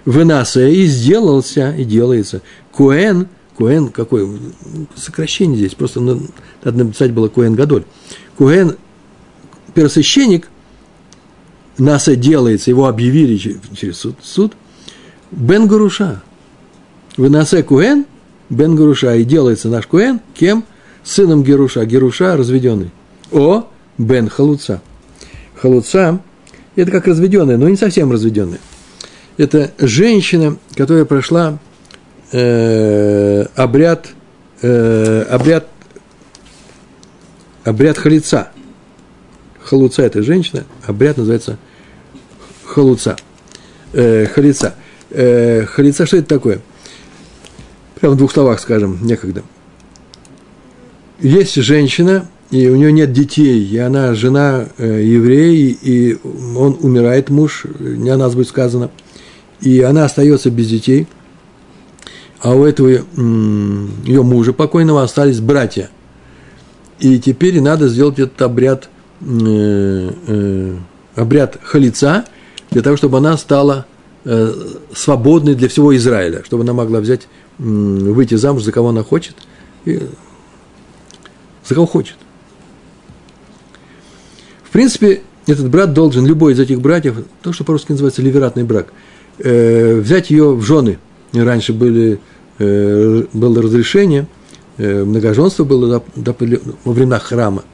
Вынасе 0.05 0.75
и 0.75 0.85
сделался, 0.87 1.73
и 1.77 1.85
делается. 1.85 2.43
Коэн– 2.73 3.29
Куэн 3.57 3.89
какой? 3.89 4.29
Сокращение 4.97 5.59
здесь, 5.59 5.75
просто 5.75 6.01
надо 6.01 6.25
написать 6.65 7.13
было 7.13 7.29
Куэн 7.29 7.55
Гадоль. 7.55 7.85
Куэн, 8.37 8.77
первосвященник, 9.75 10.49
НАСА 11.79 12.17
делается, 12.17 12.71
его 12.71 12.87
объявили 12.87 13.37
через 13.75 13.99
суд, 13.99 14.17
суд 14.23 14.53
Бен 15.31 15.67
Гуруша. 15.67 16.23
В 17.17 17.29
НАСА 17.31 17.63
Куэн, 17.63 18.07
Бен 18.51 18.77
Гуруша, 18.77 19.17
и 19.17 19.25
делается 19.25 19.69
наш 19.69 19.87
Куэн, 19.87 20.21
кем? 20.35 20.65
Сыном 21.05 21.43
Геруша, 21.43 21.85
Геруша 21.85 22.37
разведенный. 22.37 22.91
О, 23.33 23.67
Бен 23.99 24.29
Халуца. 24.29 24.81
Халуца– 25.57 26.21
это 26.77 26.91
как 26.91 27.07
разведенная, 27.07 27.57
но 27.57 27.69
не 27.69 27.77
совсем 27.77 28.13
разведенная. 28.13 28.61
Это 29.37 29.73
женщина, 29.79 30.57
которая 30.77 31.05
прошла 31.05 31.59
э, 32.31 33.45
обряд, 33.57 34.09
э, 34.61 35.23
обряд, 35.31 35.67
обряд 37.65 37.99
халица. 37.99 38.51
Халуца– 39.73 40.03
это 40.05 40.23
женщина, 40.23 40.65
обряд 40.87 41.17
называется 41.17 41.57
халуца. 42.63 43.17
Э, 43.95 44.27
халица. 44.27 44.75
Э, 45.09 45.65
халица, 45.65 46.05
что 46.05 46.19
это 46.19 46.29
такое? 46.29 46.61
Прямо 47.99 48.15
в 48.15 48.19
двух 48.19 48.33
словах 48.33 48.61
скажем, 48.61 48.99
некогда. 49.01 49.43
Есть 51.21 51.55
женщина, 51.55 52.29
и 52.51 52.69
у 52.69 52.77
нее 52.77 52.93
нет 52.93 53.15
детей, 53.15 53.65
и 53.65 53.79
она 53.79 54.15
жена 54.15 54.69
э, 54.77 55.03
еврея, 55.03 55.75
и 55.81 56.19
он 56.55 56.77
умирает, 56.83 57.31
муж, 57.31 57.65
не 57.79 58.11
о 58.11 58.19
нас 58.19 58.35
будет 58.35 58.49
сказано, 58.49 58.91
и 59.63 59.81
она 59.81 60.05
остается 60.05 60.51
без 60.51 60.69
детей– 60.69 61.07
а 62.41 62.57
у 62.57 62.65
этого 62.65 62.89
ее 62.89 64.23
мужа 64.25 64.53
покойного 64.53 65.05
остались 65.05 65.39
братья. 65.39 65.91
И 66.99 67.21
теперь 67.21 67.61
надо 67.61 67.87
сделать 67.87 68.19
этот 68.19 68.43
обряд, 68.43 68.89
обряд 71.15 71.59
халица, 71.63 72.25
для 72.71 72.83
того, 72.83 72.97
чтобы 72.97 73.19
она 73.19 73.37
стала 73.37 73.87
э, 74.25 74.53
свободной 74.95 75.55
для 75.55 75.69
всего 75.69 75.95
Израиля, 75.97 76.43
чтобы 76.45 76.63
она 76.65 76.73
могла 76.73 77.01
взять, 77.01 77.29
выйти 77.59 78.35
замуж 78.35 78.63
за 78.65 78.73
кого 78.73 78.89
она 78.89 79.05
хочет, 79.05 79.37
и, 79.85 80.01
за 81.67 81.75
кого 81.75 81.87
хочет. 81.87 82.17
В 84.65 84.71
принципе, 84.71 85.23
этот 85.47 85.69
брат 85.69 85.93
должен, 85.93 86.27
любой 86.27 86.55
из 86.55 86.61
этих 86.61 86.81
братьев, 86.81 87.17
то, 87.43 87.53
что 87.53 87.63
по-русски 87.65 87.93
называется 87.93 88.23
ливератный 88.23 88.65
брак, 88.65 88.93
взять 89.39 90.31
ее 90.31 90.55
в 90.55 90.63
жены. 90.63 90.99
Раньше 91.33 91.73
были 91.73 92.21
Э, 92.59 93.25
было 93.33 93.63
разрешение, 93.63 94.27
э, 94.77 95.05
многоженство 95.05 95.65
было 95.65 96.05
во 96.15 96.93
времена 96.93 97.19
храма, 97.19 97.65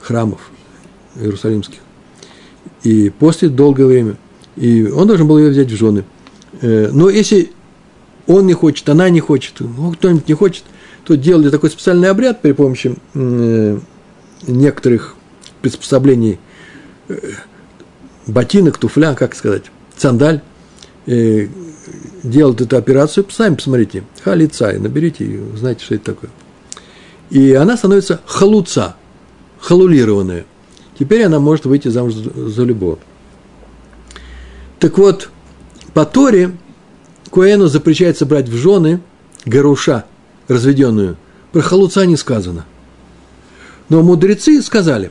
храмов 0.00 0.50
иерусалимских. 1.20 1.78
И 2.82 3.10
после 3.10 3.48
долгое 3.48 3.86
время. 3.86 4.16
И 4.56 4.86
он 4.86 5.06
должен 5.06 5.26
был 5.26 5.38
ее 5.38 5.50
взять 5.50 5.70
в 5.70 5.76
жены. 5.76 6.04
Э, 6.60 6.90
но 6.92 7.08
если 7.08 7.52
он 8.26 8.46
не 8.46 8.54
хочет, 8.54 8.88
она 8.88 9.08
не 9.08 9.20
хочет, 9.20 9.54
ну, 9.60 9.92
кто-нибудь 9.92 10.28
не 10.28 10.34
хочет, 10.34 10.64
то 11.04 11.16
делали 11.16 11.50
такой 11.50 11.70
специальный 11.70 12.10
обряд 12.10 12.42
при 12.42 12.52
помощи 12.52 12.96
некоторых 14.46 15.14
приспособлений 15.62 16.40
ботинок, 18.26 18.78
туфля, 18.78 19.14
как 19.14 19.36
сказать, 19.36 19.70
сандаль, 19.96 20.40
делают 21.06 22.60
эту 22.60 22.76
операцию, 22.76 23.24
сами 23.30 23.54
посмотрите, 23.54 24.02
халицай, 24.22 24.78
наберите 24.78 25.24
ее, 25.24 25.42
знаете, 25.56 25.84
что 25.84 25.94
это 25.94 26.04
такое. 26.06 26.30
И 27.30 27.52
она 27.52 27.76
становится 27.76 28.20
халуца, 28.26 28.96
халулированная. 29.60 30.44
Теперь 30.98 31.24
она 31.24 31.40
может 31.40 31.66
выйти 31.66 31.88
замуж 31.88 32.14
за 32.14 32.62
любого. 32.62 32.98
Так 34.78 34.98
вот, 34.98 35.30
по 35.94 36.04
Торе 36.04 36.52
Куэну 37.30 37.66
запрещается 37.66 38.26
брать 38.26 38.48
в 38.48 38.56
жены 38.56 39.00
гаруша, 39.44 40.04
разведенную. 40.48 41.16
Про 41.52 41.60
халуца 41.62 42.04
не 42.06 42.16
сказано. 42.16 42.64
Но 43.88 44.02
мудрецы 44.02 44.60
сказали, 44.62 45.10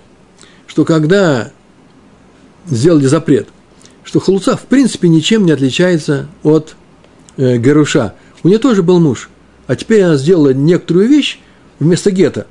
что 0.68 0.86
когда 0.86 1.52
сделали 2.68 3.06
запрет, 3.06 3.48
что 4.04 4.20
халуца 4.20 4.58
в 4.58 4.64
принципе 4.64 5.08
ничем 5.08 5.46
не 5.46 5.52
отличается 5.52 6.28
от 6.44 6.76
э, 7.38 7.58
Гаруша, 7.58 8.16
у 8.44 8.48
нее 8.48 8.60
тоже 8.60 8.84
был 8.84 9.00
муж, 9.00 9.30
а 9.68 9.76
теперь 9.76 10.04
она 10.04 10.18
сделала 10.18 10.54
некоторую 10.54 11.08
вещь 11.08 11.40
вместо 11.80 12.12
гета. 12.12 12.48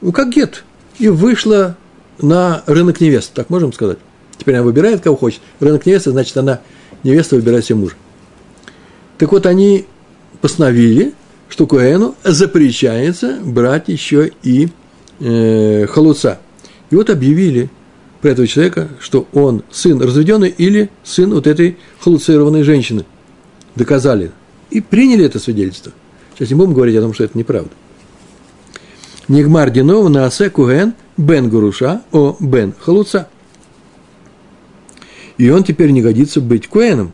Ну, 0.00 0.12
как 0.12 0.30
гет. 0.30 0.64
И 0.98 1.08
вышла 1.08 1.76
на 2.22 2.62
рынок 2.66 3.00
невест, 3.00 3.32
так 3.32 3.50
можем 3.50 3.72
сказать. 3.72 3.98
Теперь 4.38 4.56
она 4.56 4.64
выбирает, 4.64 5.00
кого 5.00 5.16
хочет. 5.16 5.40
Рынок 5.60 5.86
невесты, 5.86 6.10
значит, 6.10 6.36
она 6.36 6.60
невеста 7.02 7.36
выбирает 7.36 7.64
себе 7.64 7.76
мужа. 7.76 7.94
Так 9.18 9.30
вот, 9.32 9.46
они 9.46 9.86
постановили, 10.40 11.14
что 11.48 11.66
Коэну 11.66 12.14
запрещается 12.24 13.38
брать 13.44 13.88
еще 13.88 14.32
и 14.42 14.68
э, 15.20 15.86
халуца. 15.86 16.40
И 16.90 16.96
вот 16.96 17.10
объявили 17.10 17.70
про 18.20 18.30
этого 18.30 18.46
человека, 18.46 18.88
что 19.00 19.28
он 19.32 19.62
сын 19.70 20.00
разведенный 20.00 20.48
или 20.48 20.90
сын 21.04 21.32
вот 21.32 21.46
этой 21.46 21.76
халуцированной 22.00 22.62
женщины 22.62 23.04
доказали 23.74 24.32
и 24.70 24.80
приняли 24.80 25.24
это 25.24 25.38
свидетельство. 25.38 25.92
Сейчас 26.34 26.50
не 26.50 26.54
будем 26.54 26.72
говорить 26.72 26.96
о 26.96 27.02
том, 27.02 27.12
что 27.12 27.24
это 27.24 27.36
неправда. 27.36 27.70
Нигмар 29.28 29.70
Динова 29.70 30.08
на 30.08 30.26
Асе 30.26 30.50
Куген 30.50 30.94
Бен 31.16 31.48
Гуруша 31.48 32.02
о 32.12 32.36
Бен 32.40 32.74
Халуца. 32.78 33.28
И 35.38 35.48
он 35.50 35.64
теперь 35.64 35.90
не 35.90 36.02
годится 36.02 36.40
быть 36.40 36.68
Куэном. 36.68 37.12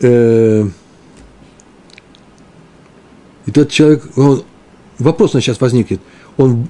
Э, 0.00 0.64
и 3.46 3.50
тот 3.50 3.70
человек, 3.70 4.04
он, 4.16 4.42
вопрос 4.98 5.32
на 5.32 5.40
сейчас 5.40 5.60
возникнет, 5.60 6.00
он 6.36 6.68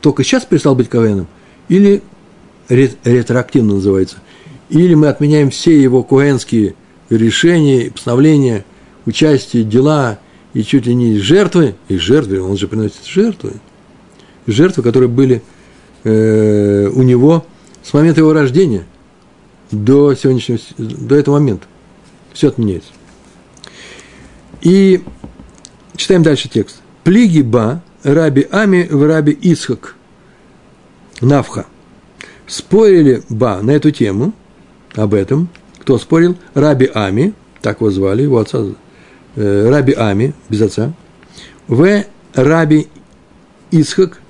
только 0.00 0.22
сейчас 0.22 0.44
перестал 0.44 0.74
быть 0.74 0.88
Куэном 0.88 1.26
или 1.68 2.02
ретроактивно 2.68 3.74
называется, 3.74 4.18
или 4.68 4.94
мы 4.94 5.08
отменяем 5.08 5.50
все 5.50 5.80
его 5.80 6.02
куэнские 6.02 6.74
решения, 7.08 7.90
постановления, 7.90 8.64
участие, 9.06 9.64
дела 9.64 10.18
и 10.54 10.62
чуть 10.62 10.86
ли 10.86 10.94
не 10.94 11.18
жертвы, 11.18 11.74
и 11.88 11.98
жертвы, 11.98 12.40
он 12.40 12.56
же 12.56 12.68
приносит 12.68 13.04
жертвы, 13.04 13.54
жертвы, 14.46 14.82
которые 14.82 15.08
были 15.08 15.42
э, 16.04 16.88
у 16.88 17.02
него 17.02 17.44
с 17.82 17.92
момента 17.92 18.20
его 18.20 18.32
рождения 18.32 18.84
до 19.70 20.14
сегодняшнего, 20.14 20.58
до 20.78 21.16
этого 21.16 21.34
момента. 21.34 21.66
Все 22.32 22.48
отменяется. 22.48 22.90
И 24.60 25.02
читаем 25.96 26.22
дальше 26.22 26.48
текст. 26.48 26.80
Плиги 27.04 27.42
ба, 27.42 27.82
раби 28.02 28.46
Ами 28.50 28.86
в 28.90 29.06
раби 29.06 29.36
Исхак, 29.40 29.96
Навха. 31.20 31.66
Спорили 32.46 33.22
ба 33.28 33.60
на 33.62 33.72
эту 33.72 33.90
тему, 33.90 34.32
об 34.94 35.14
этом. 35.14 35.48
Кто 35.80 35.98
спорил? 35.98 36.36
Раби 36.54 36.90
Ами, 36.92 37.34
так 37.60 37.80
его 37.80 37.90
звали, 37.90 38.22
его 38.22 38.38
отца, 38.38 38.64
Раби 39.38 39.94
Ами, 39.96 40.34
без 40.48 40.62
отца. 40.62 40.92
В 41.68 42.04
Раби 42.34 42.88
Исхак 43.70 44.20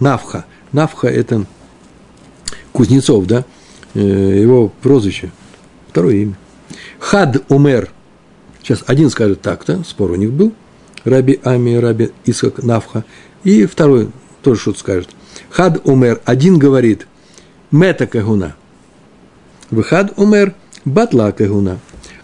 Навха. 0.00 0.44
Навха– 0.72 1.08
это 1.08 1.46
Кузнецов, 2.72 3.26
да? 3.26 3.44
Э, 3.94 4.00
его 4.00 4.72
прозвище. 4.82 5.30
Второе 5.88 6.16
имя. 6.16 6.34
Хад 6.98 7.42
Умер. 7.48 7.90
Сейчас 8.62 8.84
один 8.86 9.10
скажет 9.10 9.40
так-то, 9.40 9.82
спор 9.84 10.12
у 10.12 10.16
них 10.16 10.32
был. 10.32 10.52
Раби 11.04 11.40
Ами, 11.42 11.76
Раби 11.76 12.10
Исхак 12.24 12.62
Навха. 12.62 13.04
И 13.42 13.66
второй 13.66 14.10
тоже 14.42 14.60
что-то 14.60 14.78
скажет. 14.78 15.08
Хад 15.48 15.80
Умер. 15.86 16.20
Один 16.24 16.58
говорит 16.58 17.06
Мета 17.70 18.06
Кагуна. 18.06 18.56
Выхад 19.70 20.18
Умер 20.18 20.54
Батла 20.84 21.32
Кагуна. 21.32 21.78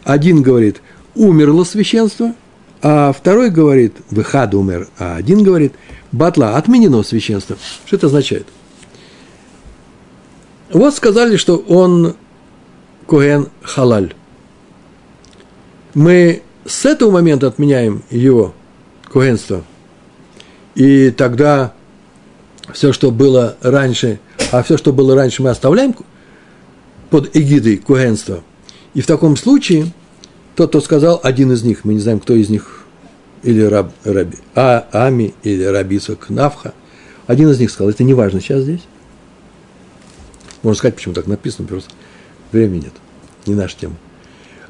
Один 0.05 0.43
говорит 0.43 0.83
умерло 1.17 1.65
священство, 1.65 2.35
а 2.83 3.13
второй 3.13 3.51
говорит 3.51 3.97
Выхад 4.11 4.55
Умер, 4.55 4.89
а 4.99 5.17
один 5.17 5.43
говорит 5.43 5.75
Батла 6.13 6.57
отменено 6.57 7.03
священство. 7.03 7.57
Что 7.85 7.97
это 7.97 8.07
означает? 8.07 8.47
Вот 10.73 10.95
сказали, 10.95 11.37
что 11.37 11.57
он 11.57 12.15
Коэн 13.07 13.49
Халаль. 13.63 14.15
Мы 15.95 16.43
с 16.67 16.85
этого 16.85 17.11
момента 17.11 17.47
отменяем 17.47 18.03
его 18.11 18.55
коэнство. 19.05 19.65
И 20.75 21.11
тогда 21.11 21.73
все, 22.73 22.93
что 22.93 23.11
было 23.11 23.57
раньше, 23.63 24.21
а 24.53 24.63
все, 24.63 24.77
что 24.77 24.93
было 24.93 25.15
раньше, 25.15 25.43
мы 25.43 25.51
оставляем 25.51 25.95
под 27.11 27.35
эгидой 27.35 27.79
коэнства. 27.79 28.43
И 28.95 29.01
в 29.01 29.07
таком 29.07 29.37
случае 29.37 29.93
тот, 30.57 30.71
кто 30.71 30.81
сказал, 30.81 31.21
один 31.23 31.53
из 31.53 31.63
них, 31.63 31.85
мы 31.85 31.95
не 31.95 32.01
знаем, 32.01 32.19
кто 32.19 32.35
из 32.35 32.49
них, 32.49 32.81
или 33.43 33.63
раб, 33.63 33.93
раби, 34.05 34.39
а, 34.55 34.89
Ами, 34.91 35.35
или 35.43 35.63
Рабиса 35.63 36.17
Кнавха, 36.17 36.73
один 37.27 37.51
из 37.51 37.61
них 37.61 37.71
сказал, 37.71 37.91
это 37.91 38.03
не 38.03 38.15
важно 38.15 38.41
сейчас 38.41 38.63
здесь. 38.63 38.81
Можно 40.63 40.79
сказать, 40.79 40.97
почему 40.97 41.15
так 41.15 41.27
написано, 41.27 41.69
просто 41.69 41.91
времени 42.51 42.85
нет, 42.85 42.93
не 43.45 43.55
наша 43.55 43.77
тема. 43.77 43.97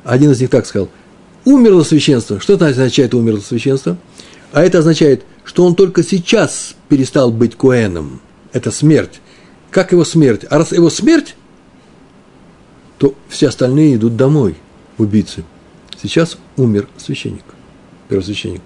Один 0.05 0.33
из 0.33 0.41
них 0.41 0.51
так 0.51 0.67
сказал, 0.67 0.89
умерло 1.45 1.85
священство. 1.85 2.41
Что 2.41 2.55
это 2.55 2.67
означает 2.67 3.15
умерло 3.15 3.41
священство? 3.41 3.97
А 4.53 4.63
это 4.63 4.81
означает, 4.81 5.25
что 5.45 5.65
он 5.65 5.75
только 5.77 6.03
сейчас 6.03 6.75
перестал 6.89 7.31
быть 7.31 7.57
Коэном. 7.57 8.21
Это 8.53 8.71
смерть. 8.71 9.21
Как 9.71 9.93
его 9.93 10.05
смерть? 10.05 10.45
А 10.51 10.59
раз 10.59 10.73
его 10.73 10.91
смерть, 10.91 11.37
то 12.99 13.15
все 13.29 13.49
остальные 13.49 13.97
идут 13.97 14.17
домой, 14.17 14.57
убийцы. 14.99 15.45
Сейчас 16.01 16.39
умер 16.57 16.89
священник, 16.97 17.45
первосвященник. 18.09 18.63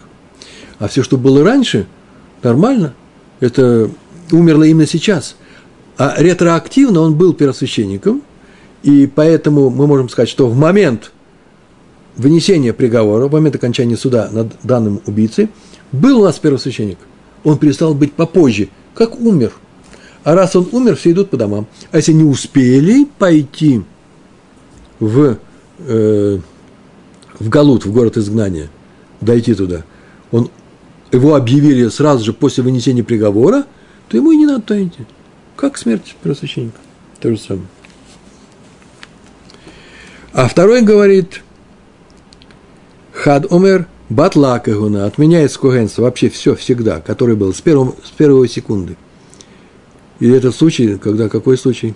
А 0.78 0.88
все, 0.88 1.02
что 1.02 1.16
было 1.16 1.44
раньше, 1.44 1.86
нормально. 2.42 2.94
Это 3.40 3.90
умерло 4.32 4.64
именно 4.64 4.86
сейчас. 4.86 5.36
А 5.96 6.14
ретроактивно 6.16 7.00
он 7.00 7.14
был 7.14 7.34
первосвященником, 7.34 8.22
и 8.82 9.06
поэтому 9.06 9.70
мы 9.70 9.86
можем 9.86 10.08
сказать, 10.08 10.28
что 10.28 10.48
в 10.48 10.56
момент 10.56 11.12
вынесения 12.16 12.72
приговора, 12.72 13.28
в 13.28 13.32
момент 13.32 13.56
окончания 13.56 13.96
суда 13.96 14.28
над 14.32 14.54
данным 14.62 15.00
убийцей, 15.06 15.48
был 15.92 16.20
у 16.20 16.24
нас 16.24 16.38
первосвященник. 16.38 16.98
Он 17.44 17.58
перестал 17.58 17.94
быть 17.94 18.12
попозже, 18.12 18.68
как 18.94 19.20
умер. 19.20 19.52
А 20.24 20.34
раз 20.34 20.54
он 20.56 20.68
умер, 20.72 20.96
все 20.96 21.12
идут 21.12 21.30
по 21.30 21.36
домам. 21.36 21.66
А 21.92 21.96
если 21.96 22.12
не 22.12 22.24
успели 22.24 23.06
пойти 23.18 23.82
в, 24.98 25.38
э, 25.78 26.38
в 27.40 27.48
Галут, 27.48 27.84
в 27.84 27.92
город 27.92 28.16
изгнания, 28.16 28.70
дойти 29.20 29.54
туда, 29.54 29.82
он, 30.30 30.50
его 31.10 31.34
объявили 31.34 31.88
сразу 31.88 32.24
же 32.24 32.32
после 32.32 32.62
вынесения 32.62 33.02
приговора, 33.02 33.64
то 34.08 34.16
ему 34.16 34.30
и 34.30 34.36
не 34.36 34.46
надо 34.46 34.62
туда 34.62 34.82
идти. 34.82 35.06
Как 35.56 35.76
смерть 35.76 36.14
первосвященника. 36.22 36.78
То 37.20 37.30
же 37.30 37.38
самое. 37.38 37.66
А 40.32 40.46
второй 40.46 40.82
говорит, 40.82 41.42
Хад 43.12 43.50
Омер 43.50 43.86
Батла 44.08 44.58
Кагуна 44.58 45.06
отменяет 45.06 45.52
скогенство 45.52 46.02
вообще 46.02 46.28
все, 46.30 46.54
всегда, 46.54 47.00
который 47.00 47.36
был 47.36 47.52
с, 47.52 47.60
первого, 47.60 47.94
с 48.04 48.10
первой 48.10 48.48
секунды. 48.48 48.96
И 50.18 50.28
это 50.28 50.52
случай, 50.52 50.96
когда, 50.96 51.28
какой 51.28 51.56
случай? 51.56 51.94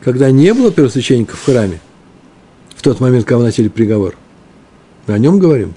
Когда 0.00 0.30
не 0.30 0.54
было 0.54 0.70
первосвященника 0.70 1.36
в 1.36 1.44
храме, 1.44 1.80
в 2.74 2.82
тот 2.82 3.00
момент, 3.00 3.26
когда 3.26 3.38
выносили 3.38 3.68
приговор. 3.68 4.16
Мы 5.10 5.16
о 5.16 5.18
нем 5.18 5.40
говорим. 5.40 5.74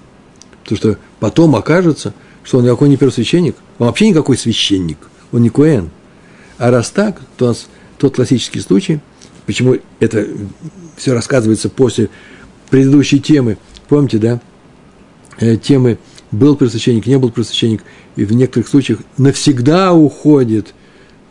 Потому 0.61 0.77
что 0.77 0.97
потом 1.19 1.55
окажется, 1.55 2.13
что 2.43 2.59
он 2.59 2.65
никакой 2.65 2.87
не 2.87 2.97
первосвященник, 2.97 3.55
он 3.79 3.87
вообще 3.87 4.09
никакой 4.09 4.37
священник, 4.37 4.97
он 5.31 5.41
не 5.41 5.49
Куэн– 5.49 5.89
а 6.57 6.71
раз 6.71 6.91
так, 6.91 7.19
то 7.37 7.45
у 7.45 7.47
нас 7.49 7.67
тот 7.97 8.15
классический 8.15 8.59
случай, 8.59 8.99
почему 9.45 9.77
это 9.99 10.27
все 10.95 11.13
рассказывается 11.13 11.69
после 11.69 12.09
предыдущей 12.69 13.19
темы, 13.19 13.57
помните, 13.89 14.17
да, 14.17 14.39
э, 15.39 15.57
темы 15.57 15.97
был 16.31 16.55
просвященник, 16.55 17.05
не 17.05 17.17
был 17.17 17.31
просвященник, 17.31 17.83
и 18.15 18.25
в 18.25 18.33
некоторых 18.33 18.67
случаях 18.67 18.99
навсегда 19.17 19.93
уходит 19.93 20.73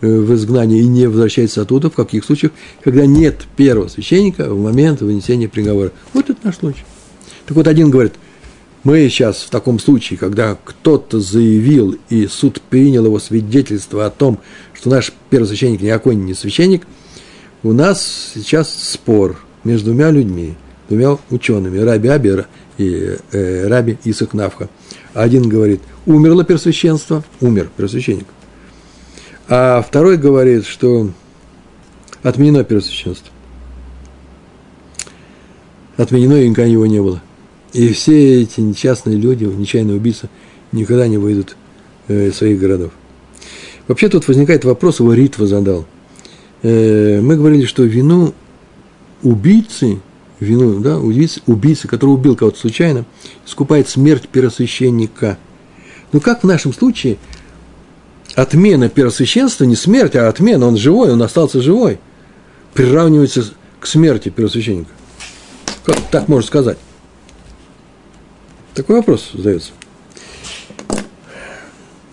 э, 0.01 0.07
в 0.07 0.35
изгнание 0.35 0.81
и 0.81 0.87
не 0.87 1.07
возвращается 1.07 1.63
оттуда, 1.63 1.89
в 1.89 1.95
каких 1.95 2.25
случаях, 2.25 2.53
когда 2.83 3.07
нет 3.07 3.47
первого 3.57 3.89
священника 3.89 4.53
в 4.53 4.61
момент 4.61 5.01
вынесения 5.01 5.49
приговора. 5.49 5.93
Вот 6.13 6.31
это 6.31 6.41
наш 6.43 6.57
случай. 6.57 6.83
Так 7.53 7.57
вот, 7.59 7.69
один 7.69 7.91
говорит, 7.91 8.15
мы 8.83 9.07
сейчас 9.11 9.43
в 9.43 9.51
таком 9.51 9.79
случае, 9.79 10.19
когда 10.19 10.57
кто-то 10.65 11.21
заявил, 11.21 11.99
и 12.09 12.27
суд 12.27 12.63
принял 12.63 13.05
его 13.05 13.19
свидетельство 13.19 14.07
о 14.07 14.11
том, 14.11 14.39
что 14.73 14.89
наш 14.89 15.13
первосвященник 15.29 15.83
никакой 15.83 16.15
не 16.15 16.33
священник, 16.33 16.87
у 17.63 17.75
нас 17.75 18.33
сейчас 18.35 18.73
спор 18.73 19.39
между 19.65 19.91
двумя 19.91 20.11
людьми, 20.11 20.55
двумя 20.89 21.19
учеными, 21.29 21.77
Раби 21.77 22.09
Абера 22.09 22.47
и 22.79 23.19
э, 23.33 23.69
Раби 23.69 23.99
Исах 24.05 24.33
Навха. 24.33 24.71
Один 25.13 25.47
говорит, 25.47 25.83
умерло 26.07 26.45
первосвященство, 26.45 27.23
умер 27.43 27.69
первосвященник. 27.77 28.29
А 29.47 29.83
второй 29.83 30.17
говорит, 30.17 30.65
что 30.65 31.11
отменено 32.23 32.65
первосвященство. 32.65 33.29
Отменено, 35.99 36.41
и 36.41 36.49
никогда 36.49 36.71
его 36.71 36.87
не 36.87 37.03
было. 37.03 37.21
И 37.73 37.93
все 37.93 38.43
эти 38.43 38.61
несчастные 38.61 39.17
люди, 39.17 39.45
нечаянные 39.45 39.97
убийцы, 39.97 40.29
никогда 40.73 41.09
не 41.09 41.17
выйдут 41.17 41.57
э, 42.09 42.29
из 42.29 42.37
своих 42.37 42.59
городов. 42.59 42.93
Вообще 43.89 44.09
тут 44.09 44.29
возникает 44.29 44.65
вопрос, 44.65 45.01
его 45.01 45.15
Ритва 45.15 45.47
задал. 45.47 45.87
Э, 46.63 47.21
мы 47.23 47.37
говорили, 47.37 47.65
что 47.65 47.83
вину 47.83 48.35
убийцы, 49.23 50.01
вину, 50.39 50.81
да, 50.81 50.99
убийцы, 50.99 51.41
убийцы, 51.47 51.89
который 51.89 52.11
убил 52.11 52.37
кого-то 52.37 52.59
случайно, 52.59 53.07
искупает 53.47 53.89
смерть 53.89 54.29
первосвященника. 54.29 55.39
Но 56.13 56.21
как 56.21 56.43
в 56.43 56.47
нашем 56.47 56.75
случае 56.75 57.17
отмена 58.35 58.91
первосвященства, 58.91 59.65
не 59.65 59.77
смерть, 59.77 60.15
а 60.15 60.29
отмена, 60.29 60.67
он 60.67 60.77
живой, 60.77 61.11
он 61.11 61.23
остался 61.23 61.63
живой, 61.63 61.99
приравнивается 62.75 63.45
к 63.81 63.87
смерти 63.87 64.29
первосвященника? 64.29 64.91
Как 65.85 65.97
так 66.11 66.29
можно 66.29 66.47
сказать? 66.47 66.79
Такой 68.75 68.97
вопрос 68.97 69.31
задается. 69.35 69.73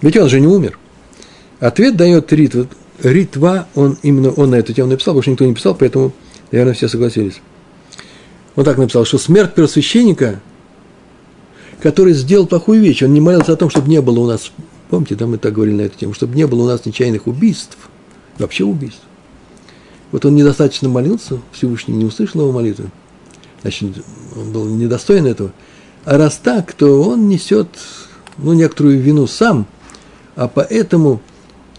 Ведь 0.01 0.17
он 0.17 0.29
же 0.29 0.39
не 0.39 0.47
умер. 0.47 0.77
Ответ 1.59 1.95
дает 1.95 2.31
Ритва. 2.31 2.67
Ритва, 3.01 3.67
он 3.75 3.97
именно 4.01 4.31
он 4.31 4.49
на 4.49 4.55
эту 4.55 4.73
тему 4.73 4.89
написал, 4.89 5.13
больше 5.13 5.29
никто 5.29 5.45
не 5.45 5.53
писал, 5.53 5.73
поэтому, 5.73 6.11
наверное, 6.51 6.73
все 6.73 6.89
согласились. 6.89 7.41
Он 8.55 8.65
так 8.65 8.77
написал, 8.77 9.05
что 9.05 9.17
смерть 9.17 9.53
первосвященника, 9.53 10.41
который 11.81 12.13
сделал 12.13 12.45
плохую 12.45 12.81
вещь, 12.81 13.03
он 13.03 13.13
не 13.13 13.21
молился 13.21 13.53
о 13.53 13.55
том, 13.55 13.69
чтобы 13.69 13.89
не 13.89 14.01
было 14.01 14.19
у 14.19 14.27
нас, 14.27 14.51
помните, 14.89 15.15
там 15.15 15.31
мы 15.31 15.37
так 15.37 15.53
говорили 15.53 15.75
на 15.75 15.81
эту 15.83 15.97
тему, 15.97 16.13
чтобы 16.13 16.35
не 16.35 16.45
было 16.45 16.63
у 16.63 16.67
нас 16.67 16.85
нечаянных 16.85 17.27
убийств, 17.27 17.77
вообще 18.37 18.65
убийств. 18.65 19.01
Вот 20.11 20.25
он 20.25 20.35
недостаточно 20.35 20.89
молился, 20.89 21.39
Всевышний 21.53 21.95
не 21.95 22.03
услышал 22.03 22.41
его 22.41 22.51
молитвы, 22.51 22.89
значит, 23.61 24.03
он 24.35 24.51
был 24.51 24.65
недостоин 24.65 25.25
этого. 25.25 25.53
А 26.05 26.17
раз 26.17 26.39
так, 26.41 26.73
то 26.73 27.01
он 27.01 27.27
несет 27.27 27.67
ну, 28.37 28.53
некоторую 28.53 28.99
вину 28.99 29.27
сам, 29.27 29.65
а 30.35 30.47
поэтому 30.47 31.21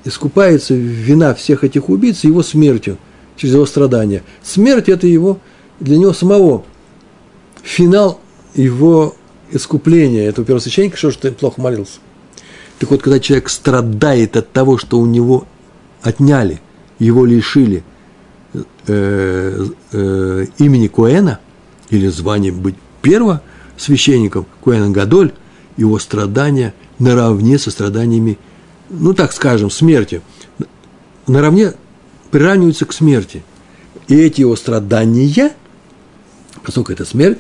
искупается 0.05 0.75
вина 0.75 1.35
всех 1.35 1.65
этих 1.65 1.89
убийц 1.89 2.25
его 2.25 2.43
смертью, 2.43 2.99
через 3.37 3.55
его 3.55 3.67
страдания. 3.67 4.23
Смерть– 4.43 4.89
это 4.89 5.07
его, 5.07 5.39
для 5.79 5.97
него 5.97 6.13
самого, 6.13 6.65
финал 7.63 8.21
его 8.55 9.15
искупления 9.51 10.29
этого 10.29 10.47
первосвященника, 10.47 10.97
что 10.97 11.11
ж 11.11 11.17
ты 11.17 11.33
плохо 11.33 11.61
молился? 11.61 11.99
Так 12.79 12.91
вот, 12.91 13.03
когда 13.03 13.21
человек 13.21 13.49
страдает 13.49 14.37
от 14.37 14.53
того, 14.53 14.79
что 14.79 14.99
у 14.99 15.07
него 15.07 15.47
отняли, 16.03 16.61
его 16.99 17.27
лишили 17.27 17.85
э, 18.87 19.67
э, 19.93 20.47
имени 20.59 20.87
Коэна 20.87 21.41
или 21.91 22.09
звания 22.09 22.53
быть 22.53 22.77
первого 23.03 23.43
священником 23.81 24.47
Коэна 24.63 24.91
Гадоль, 24.91 25.33
его 25.77 25.99
страдания 25.99 26.75
наравне 26.99 27.59
со 27.59 27.71
страданиями, 27.71 28.39
ну 28.91 29.15
так 29.15 29.33
скажем, 29.33 29.71
смерти, 29.71 30.21
наравне 31.27 31.73
приравниваются 32.31 32.85
к 32.85 32.93
смерти. 32.93 33.43
И 34.09 34.17
эти 34.17 34.41
его 34.41 34.57
страдания, 34.57 35.53
поскольку 36.63 36.93
это 36.93 37.05
смерть, 37.05 37.39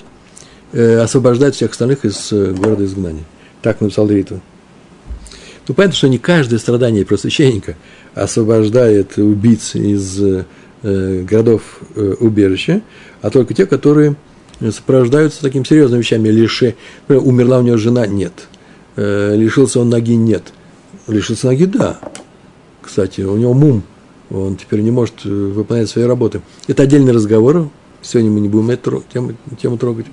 э, 0.73 0.99
освобождают 0.99 1.57
всех 1.57 1.73
остальных 1.73 2.05
из 2.05 2.33
э, 2.33 2.53
города 2.53 2.85
изгнания. 2.85 3.25
Так 3.61 3.81
написал 3.81 4.09
Ритва. 4.09 4.41
Ну, 5.69 5.75
понятно, 5.75 5.97
что 5.97 6.09
не 6.09 6.19
каждое 6.19 6.59
страдание 6.59 7.05
просвященника 7.05 7.77
освобождает 8.15 9.19
убийц 9.19 9.75
из 9.75 10.21
э, 10.23 10.45
городов 10.83 11.81
убежища, 11.95 12.81
а 13.21 13.29
только 13.29 13.53
те, 13.53 13.67
которые 13.67 14.17
сопровождаются 14.71 15.41
такими 15.41 15.65
серьезными 15.65 16.03
вещами. 16.03 16.29
Лиши, 16.29 16.75
например, 17.09 17.27
умерла 17.27 17.59
у 17.59 17.63
него 17.63 17.77
жена– 17.77 18.07
нет. 18.09 18.33
Э, 18.97 19.35
лишился 19.37 19.81
он 19.81 19.89
ноги– 19.89 20.15
нет. 20.17 20.53
Лишился 21.07 21.47
ноги– 21.47 21.65
да. 21.67 21.99
Кстати, 22.83 23.23
у 23.23 23.37
него 23.37 23.55
мум, 23.55 23.83
он 24.31 24.57
теперь 24.57 24.81
не 24.81 24.91
может 24.91 25.15
э, 25.25 25.29
выполнять 25.29 25.89
свои 25.89 26.05
работы. 26.05 26.43
Это 26.67 26.83
отдельный 26.83 27.13
разговор, 27.13 27.71
сегодня 28.03 28.31
мы 28.31 28.41
не 28.41 28.49
будем 28.49 28.71
эту 28.71 29.03
тему, 29.13 29.35
тему 29.61 29.79
трогать. 29.79 30.07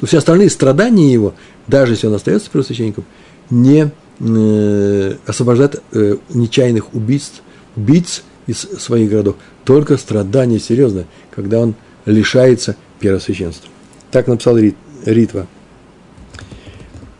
Но 0.00 0.06
все 0.06 0.18
остальные 0.18 0.50
страдания 0.50 1.12
его, 1.12 1.34
даже 1.66 1.92
если 1.92 2.06
он 2.06 2.14
остается 2.14 2.50
первосвященником, 2.50 3.04
не 3.50 3.90
э, 4.20 5.14
освобождает 5.26 5.82
э, 5.92 6.16
нечаянных 6.30 6.94
убийств, 6.94 7.42
убийц 7.76 8.22
из 8.46 8.58
своих 8.58 9.10
городов. 9.10 9.36
Только 9.64 9.96
страдания 9.96 10.58
серьезные, 10.58 11.06
когда 11.30 11.60
он 11.60 11.74
лишается 12.06 12.76
первосвященства. 13.00 13.70
Так 14.10 14.26
написал 14.26 14.56
Рит, 14.56 14.76
Ритва. 15.04 15.46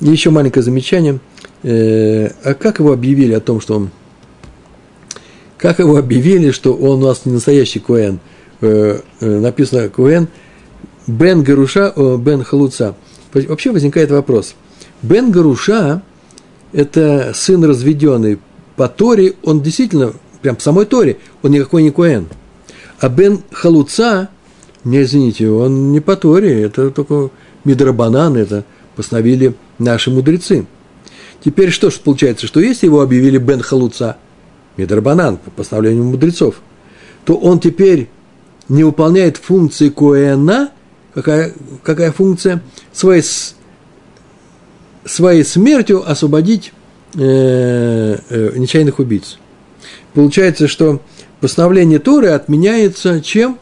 И 0.00 0.08
еще 0.08 0.30
маленькое 0.30 0.62
замечание. 0.62 1.18
Э, 1.62 2.30
а 2.44 2.54
как 2.54 2.78
его 2.78 2.92
объявили 2.92 3.32
о 3.32 3.40
том, 3.40 3.60
что 3.60 3.76
он... 3.76 3.90
Как 5.56 5.80
его 5.80 5.96
объявили, 5.96 6.52
что 6.52 6.74
он 6.74 7.02
у 7.02 7.06
нас 7.06 7.26
не 7.26 7.32
настоящий 7.32 7.80
Коэн? 7.80 8.20
Э, 8.60 9.00
э, 9.20 9.38
написано 9.38 9.88
Коэн 9.88 10.28
Бен 11.06 11.42
Гаруша, 11.42 11.92
Бен 12.18 12.44
Халуца. 12.44 12.94
Вообще 13.32 13.70
возникает 13.70 14.10
вопрос. 14.10 14.54
Бен 15.02 15.30
Гаруша– 15.30 16.02
это 16.72 17.32
сын 17.34 17.64
разведенный 17.64 18.38
по 18.76 18.88
Торе, 18.88 19.34
он 19.42 19.62
действительно, 19.62 20.12
прям 20.42 20.56
по 20.56 20.62
самой 20.62 20.86
Торе, 20.86 21.18
он 21.42 21.50
никакой 21.52 21.82
не 21.82 21.90
Коэн. 21.90 22.28
А 23.00 23.08
Бен 23.08 23.42
Халуца 23.50 24.28
не, 24.88 25.02
извините, 25.02 25.50
он 25.50 25.92
не 25.92 26.00
по 26.00 26.16
Торе, 26.16 26.62
это 26.62 26.90
только 26.90 27.30
Мидрабанан, 27.64 28.36
это 28.36 28.64
постановили 28.96 29.54
наши 29.78 30.10
мудрецы. 30.10 30.66
Теперь 31.44 31.70
что 31.70 31.90
ж 31.90 31.98
получается, 31.98 32.46
что 32.46 32.60
если 32.60 32.86
его 32.86 33.02
объявили 33.02 33.36
Бен 33.36 33.60
Халуца, 33.60 34.16
Мидрабанан, 34.78 35.36
по 35.36 35.50
постановлению 35.50 36.04
мудрецов, 36.04 36.62
то 37.24 37.34
он 37.34 37.60
теперь 37.60 38.08
не 38.68 38.82
выполняет 38.82 39.36
функции 39.36 39.90
Коэна, 39.90 40.70
какая, 41.12 41.52
какая 41.82 42.10
функция? 42.10 42.62
Своей, 42.92 43.24
своей 45.04 45.44
смертью 45.44 46.10
освободить 46.10 46.72
э, 47.14 48.18
э, 48.28 48.52
нечаянных 48.56 49.00
убийц. 49.00 49.36
Получается, 50.14 50.66
что 50.66 51.02
постановление 51.40 51.98
Торы 51.98 52.28
отменяется 52.28 53.20
чем? 53.20 53.58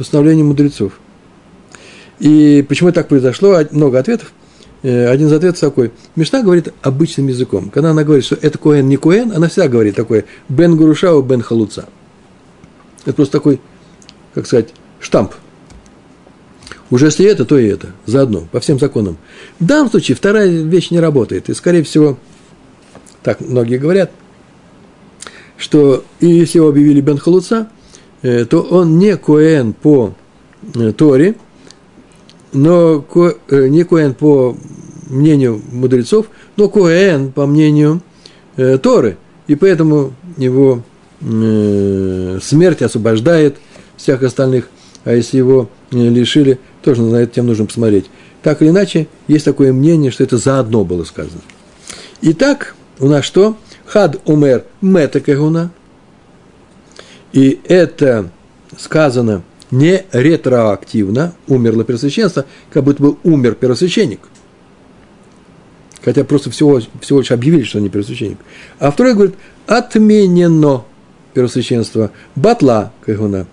Постановлением 0.00 0.46
мудрецов. 0.46 0.94
И 2.20 2.64
почему 2.66 2.90
так 2.90 3.06
произошло? 3.08 3.58
Много 3.70 3.98
ответов. 3.98 4.32
Э, 4.82 5.08
один 5.08 5.26
из 5.26 5.32
ответов 5.34 5.60
такой. 5.60 5.92
Мишна 6.16 6.42
говорит 6.42 6.72
обычным 6.80 7.26
языком. 7.26 7.68
Когда 7.68 7.90
она 7.90 8.02
говорит, 8.02 8.24
что 8.24 8.34
это 8.40 8.56
Коэн, 8.56 8.88
не 8.88 8.96
Коэн, 8.96 9.30
она 9.30 9.48
всегда 9.48 9.68
говорит 9.68 9.96
такое 9.96 10.24
Бен 10.48 10.74
Гурушау, 10.74 11.20
Бен 11.20 11.42
Халуца. 11.42 11.86
Это 13.04 13.12
просто 13.12 13.32
такой, 13.32 13.60
как 14.32 14.46
сказать, 14.46 14.72
штамп. 15.00 15.34
Уже 16.88 17.04
если 17.06 17.26
это, 17.26 17.44
то 17.44 17.58
и 17.58 17.66
это. 17.66 17.88
Заодно, 18.06 18.48
по 18.50 18.58
всем 18.60 18.78
законам. 18.78 19.18
В 19.58 19.66
данном 19.66 19.90
случае 19.90 20.16
вторая 20.16 20.48
вещь 20.48 20.90
не 20.90 20.98
работает. 20.98 21.50
И, 21.50 21.54
скорее 21.54 21.82
всего, 21.82 22.18
так 23.22 23.40
многие 23.42 23.76
говорят, 23.76 24.10
что 25.58 26.06
и 26.20 26.26
если 26.26 26.56
его 26.56 26.70
объявили 26.70 27.02
Бен 27.02 27.18
Халуца– 27.18 27.68
то 28.22 28.60
он 28.62 28.98
не 28.98 29.16
Коэн 29.16 29.72
по 29.72 30.14
э, 30.74 30.92
Торе, 30.92 31.36
но 32.52 33.04
э, 33.48 33.68
не 33.68 33.84
Коэн 33.84 34.14
по 34.14 34.56
мнению 35.08 35.60
мудрецов, 35.72 36.26
но 36.56 36.68
Коэн 36.68 37.32
по 37.32 37.46
мнению 37.46 38.02
Торы. 38.82 39.16
И 39.46 39.54
поэтому 39.54 40.12
его 40.36 40.82
смерть 41.20 42.82
освобождает 42.82 43.56
всех 43.96 44.22
остальных, 44.22 44.68
а 45.04 45.14
если 45.14 45.38
его 45.38 45.70
лишили, 45.90 46.58
тоже 46.82 47.02
на 47.02 47.16
эту 47.16 47.34
тему 47.34 47.48
нужно 47.48 47.66
посмотреть. 47.66 48.06
Так 48.42 48.62
или 48.62 48.70
иначе, 48.70 49.08
есть 49.28 49.44
такое 49.44 49.72
мнение, 49.72 50.10
что 50.10 50.24
это 50.24 50.36
заодно 50.36 50.84
было 50.84 51.04
сказано. 51.04 51.40
Итак, 52.22 52.74
у 52.98 53.08
нас 53.08 53.24
что? 53.24 53.56
Хад 53.86 54.20
умер 54.26 54.64
метакагуна, 54.80 55.72
и 57.32 57.60
это 57.64 58.30
сказано 58.78 59.42
не 59.70 60.04
ретроактивно, 60.12 61.34
умерло 61.46 61.84
первосвященство, 61.84 62.44
как 62.72 62.84
будто 62.84 63.02
бы 63.02 63.16
умер 63.22 63.54
первосвященник. 63.54 64.20
Хотя 66.02 66.24
просто 66.24 66.50
всего, 66.50 66.80
всего 67.00 67.20
лишь 67.20 67.30
объявили, 67.30 67.62
что 67.62 67.78
они 67.78 67.88
первосвященник. 67.88 68.38
А 68.78 68.90
второй 68.90 69.14
говорит, 69.14 69.34
отменено 69.66 70.84
первосвященство. 71.34 72.10
Батла, 72.34 72.92
как 73.04 73.20
она. 73.20 73.46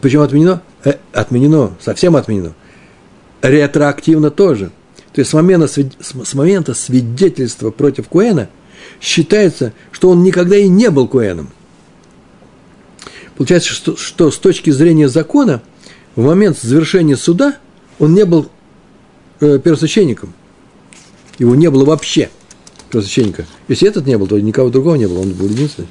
Почему 0.00 0.22
отменено? 0.22 0.62
Э, 0.84 0.94
отменено, 1.12 1.72
совсем 1.80 2.16
отменено. 2.16 2.52
Ретроактивно 3.40 4.30
тоже. 4.30 4.72
То 5.12 5.20
есть 5.20 5.30
с 5.30 5.34
момента, 5.34 5.68
с 5.68 6.34
момента 6.34 6.74
свидетельства 6.74 7.70
против 7.70 8.08
Куэна 8.08 8.50
считается, 9.00 9.72
что 9.92 10.10
он 10.10 10.22
никогда 10.22 10.56
и 10.56 10.68
не 10.68 10.90
был 10.90 11.08
Куэном– 11.08 11.48
Получается, 13.36 13.70
что, 13.70 13.96
что 13.96 14.30
с 14.30 14.38
точки 14.38 14.70
зрения 14.70 15.08
закона, 15.08 15.62
в 16.16 16.24
момент 16.24 16.58
завершения 16.58 17.16
суда 17.16 17.56
он 17.98 18.14
не 18.14 18.24
был 18.24 18.48
э, 19.40 19.58
первосвященником. 19.58 20.32
Его 21.38 21.54
не 21.54 21.68
было 21.68 21.84
вообще, 21.84 22.30
первосвященника. 22.90 23.46
Если 23.68 23.88
этот 23.88 24.06
не 24.06 24.16
был, 24.16 24.26
то 24.26 24.38
никого 24.38 24.70
другого 24.70 24.94
не 24.94 25.06
было, 25.06 25.20
он 25.20 25.32
был 25.32 25.48
единственный. 25.48 25.88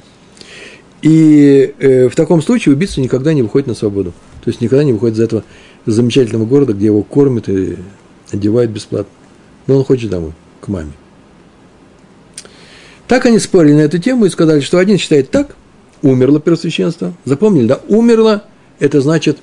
И 1.02 1.74
э, 1.80 2.08
в 2.08 2.14
таком 2.14 2.40
случае 2.40 2.74
убийца 2.74 3.02
никогда 3.02 3.34
не 3.34 3.42
выходит 3.42 3.66
на 3.66 3.74
свободу. 3.74 4.14
То 4.42 4.48
есть 4.48 4.62
никогда 4.62 4.84
не 4.84 4.94
выходит 4.94 5.18
из 5.18 5.20
этого 5.20 5.44
замечательного 5.84 6.46
города, 6.46 6.72
где 6.72 6.86
его 6.86 7.02
кормят 7.02 7.48
и 7.50 7.76
одевают 8.32 8.70
бесплатно. 8.70 9.12
Но 9.66 9.76
он 9.76 9.84
хочет 9.84 10.08
домой, 10.08 10.32
к 10.62 10.68
маме. 10.68 10.92
Так 13.06 13.26
они 13.26 13.38
спорили 13.38 13.74
на 13.74 13.80
эту 13.80 13.98
тему 13.98 14.24
и 14.24 14.30
сказали, 14.30 14.60
что 14.60 14.78
один 14.78 14.96
считает 14.96 15.30
так, 15.30 15.56
умерло 16.02 16.40
первосвященство. 16.40 17.14
Запомнили, 17.24 17.66
да? 17.66 17.80
Умерло, 17.88 18.44
это 18.78 19.00
значит, 19.00 19.38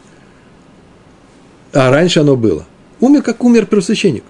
а 1.74 1.90
раньше 1.90 2.20
оно 2.20 2.36
было. 2.36 2.66
Умер, 3.00 3.24
как 3.24 3.44
умер 3.44 3.66
первосвященник. 3.66 4.24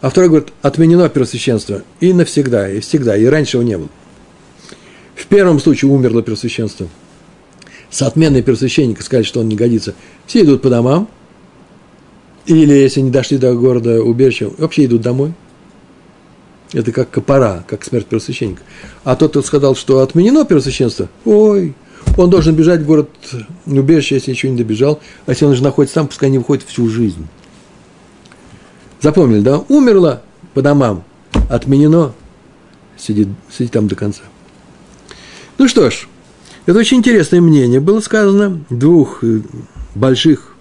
А 0.00 0.10
второй 0.10 0.28
говорит, 0.28 0.48
отменено 0.62 1.08
первосвященство 1.08 1.82
и 2.00 2.12
навсегда, 2.12 2.70
и 2.70 2.80
всегда, 2.80 3.16
и 3.16 3.24
раньше 3.26 3.56
его 3.56 3.64
не 3.64 3.78
было. 3.78 3.88
В 5.14 5.26
первом 5.26 5.58
случае 5.58 5.90
умерло 5.90 6.22
первосвященство. 6.22 6.88
С 7.90 8.02
отменой 8.02 8.42
первосвященника 8.42 9.02
сказали, 9.02 9.24
что 9.24 9.40
он 9.40 9.48
не 9.48 9.56
годится. 9.56 9.94
Все 10.26 10.42
идут 10.42 10.62
по 10.62 10.70
домам, 10.70 11.08
или 12.46 12.74
если 12.74 13.00
не 13.00 13.10
дошли 13.10 13.38
до 13.38 13.54
города 13.54 14.02
убежища, 14.02 14.50
вообще 14.58 14.84
идут 14.84 15.02
домой– 15.02 15.32
это 16.72 16.92
как 16.92 17.10
копора, 17.10 17.64
как 17.68 17.84
смерть 17.84 18.06
первосвященника. 18.06 18.62
А 19.04 19.16
тот, 19.16 19.30
кто 19.30 19.42
сказал, 19.42 19.76
что 19.76 20.00
отменено 20.00 20.44
первосвященство, 20.44 21.08
ой, 21.24 21.74
он 22.16 22.30
должен 22.30 22.54
бежать 22.54 22.80
в 22.80 22.86
город 22.86 23.10
убежище, 23.66 24.16
если 24.16 24.30
еще 24.30 24.48
не 24.50 24.56
добежал. 24.56 25.00
А 25.26 25.32
если 25.32 25.44
он 25.44 25.54
же 25.54 25.62
находится 25.62 25.96
там, 25.96 26.08
пускай 26.08 26.30
не 26.30 26.38
выходит 26.38 26.64
всю 26.64 26.88
жизнь. 26.88 27.26
Запомнили, 29.00 29.40
да? 29.40 29.58
Умерла 29.68 30.22
по 30.54 30.62
домам, 30.62 31.04
отменено, 31.50 32.12
сидит, 32.96 33.28
сидит 33.50 33.72
там 33.72 33.88
до 33.88 33.94
конца. 33.94 34.22
Ну 35.58 35.68
что 35.68 35.90
ж, 35.90 36.08
это 36.64 36.78
очень 36.78 36.98
интересное 36.98 37.40
мнение. 37.40 37.80
Было 37.80 38.00
сказано 38.00 38.64
двух 38.70 39.22
э, 39.22 39.42
больших 39.94 40.56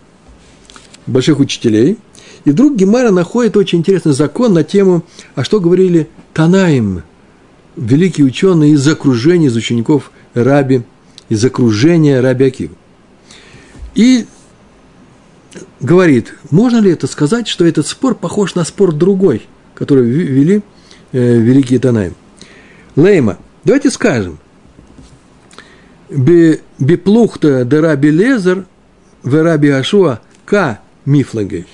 больших 1.07 1.39
учителей. 1.39 1.97
И 2.45 2.51
вдруг 2.51 2.75
Гемара 2.75 3.11
находит 3.11 3.57
очень 3.57 3.79
интересный 3.79 4.13
закон 4.13 4.53
на 4.53 4.63
тему, 4.63 5.03
а 5.33 5.43
что 5.43 5.59
говорили 5.59 6.07
Танаим, 6.33 7.01
великие 7.75 8.25
ученые 8.25 8.73
из 8.73 8.87
окружения, 8.87 9.47
из 9.47 9.55
учеников 9.55 10.11
Раби, 10.35 10.83
из 11.27 11.43
окружения 11.43 12.21
Раби 12.21 12.45
Акива. 12.45 12.75
И 13.95 14.27
говорит, 15.79 16.35
можно 16.51 16.77
ли 16.77 16.91
это 16.91 17.07
сказать, 17.07 17.47
что 17.47 17.65
этот 17.65 17.87
спор 17.87 18.13
похож 18.13 18.53
на 18.53 18.63
спор 18.63 18.93
другой, 18.93 19.47
который 19.73 20.07
вели 20.07 20.61
э, 21.11 21.37
великие 21.37 21.79
Танаим. 21.79 22.13
Лейма, 22.95 23.39
давайте 23.63 23.89
скажем, 23.89 24.37
Биплухта 26.09 27.65
де 27.65 27.79
Раби 27.79 28.11
Лезер 28.11 28.65
в 29.23 29.41
Раби 29.41 29.69
Ашуа 29.69 30.19
К 30.45 30.79
мифлагей. 31.05 31.65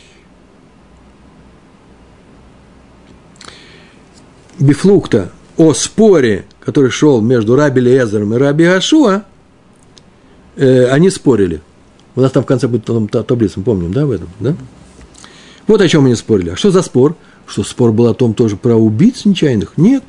Бифлукта 4.62 5.32
о 5.58 5.74
споре, 5.74 6.46
который 6.60 6.92
шел 6.92 7.22
между 7.22 7.56
Раби 7.56 7.82
Лезером 7.82 8.34
и 8.34 8.38
Раби 8.38 8.66
Ашуа, 8.66 9.24
э, 10.56 10.86
они 10.86 11.10
спорили. 11.10 11.62
У 12.16 12.22
нас 12.22 12.32
там 12.32 12.44
в 12.44 12.46
конце 12.46 12.68
будет 12.68 12.86
там, 12.86 13.08
таблица, 13.08 13.60
мы 13.60 13.64
помним, 13.64 13.94
да, 13.94 14.06
в 14.06 14.12
этом, 14.12 14.30
да? 14.40 14.56
Вот 15.68 15.82
о 15.82 15.88
чем 15.88 16.06
они 16.06 16.16
спорили. 16.16 16.50
А 16.50 16.56
что 16.56 16.72
за 16.72 16.82
спор? 16.82 17.16
Что 17.48 17.64
спор 17.64 17.92
был 17.92 18.08
о 18.08 18.14
том 18.14 18.34
тоже 18.34 18.58
про 18.58 18.76
убийц 18.76 19.26
нечаянных? 19.26 19.78
Нет. 19.78 20.04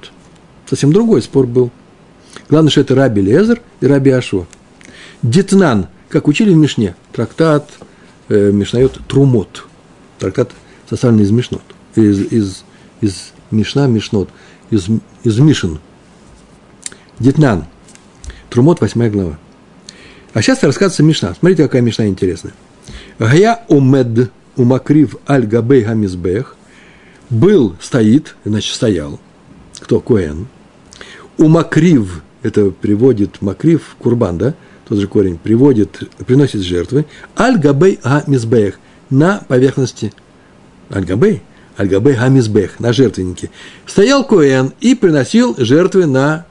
Совсем 0.68 0.92
другой 0.92 1.22
спор 1.22 1.46
был. 1.46 1.70
Главное, 2.48 2.70
что 2.70 2.80
это 2.80 2.94
Раби 2.94 3.22
Лезер 3.22 3.60
и 3.80 3.86
Раби 3.86 4.10
Ашуа. 4.10 4.46
Детнан, 5.22 5.88
как 6.08 6.28
учили 6.28 6.52
в 6.52 6.56
Мишне, 6.56 6.96
трактат 7.12 7.70
э, 8.28 8.50
Мишнает 8.50 8.98
Трумот. 9.08 9.64
Трактат 10.18 10.50
составленный 10.88 11.24
из 11.24 11.30
Мишнот. 11.30 11.62
Из, 11.94 12.20
из, 12.32 12.64
из 13.00 13.32
Мишна, 13.52 13.86
Мишнот. 13.86 14.28
Из, 14.70 14.88
из 15.22 15.38
Мишин. 15.38 15.78
Детнан. 17.18 17.66
Трумот, 18.50 18.80
восьмая 18.80 19.10
глава. 19.10 19.38
А 20.34 20.42
сейчас 20.42 20.62
рассказывается 20.62 21.02
Мишна. 21.02 21.34
Смотрите, 21.38 21.62
какая 21.62 21.82
Мишна 21.82 22.06
интересная. 22.06 22.54
Гая 23.18 23.64
умед 23.68 24.30
умакрив 24.56 25.16
аль 25.28 25.46
габей 25.46 25.84
хамизбех. 25.84 26.56
Был, 27.30 27.76
стоит, 27.80 28.34
значит, 28.44 28.74
стоял. 28.74 29.20
Кто? 29.80 30.00
Коэн. 30.00 30.46
Умакрив, 31.38 32.22
это 32.42 32.70
приводит 32.70 33.40
макрив, 33.40 33.96
курбан, 33.98 34.38
да? 34.38 34.54
Тот 34.88 34.98
же 34.98 35.06
корень, 35.06 35.38
приводит, 35.38 36.02
приносит 36.26 36.60
жертвы. 36.60 37.06
Аль 37.38 37.58
габей 37.58 37.98
хамизбех. 38.02 38.78
На 39.10 39.44
поверхности. 39.48 40.12
Аль 40.90 41.04
габей. 41.04 41.42
Аль 41.78 41.88
габей 41.88 42.14
хамизбех. 42.14 42.80
На 42.80 42.92
жертвеннике. 42.92 43.50
Стоял 43.86 44.24
Коэн 44.24 44.72
и 44.80 44.94
приносил 44.94 45.54
жертвы 45.58 46.06
на 46.06 46.46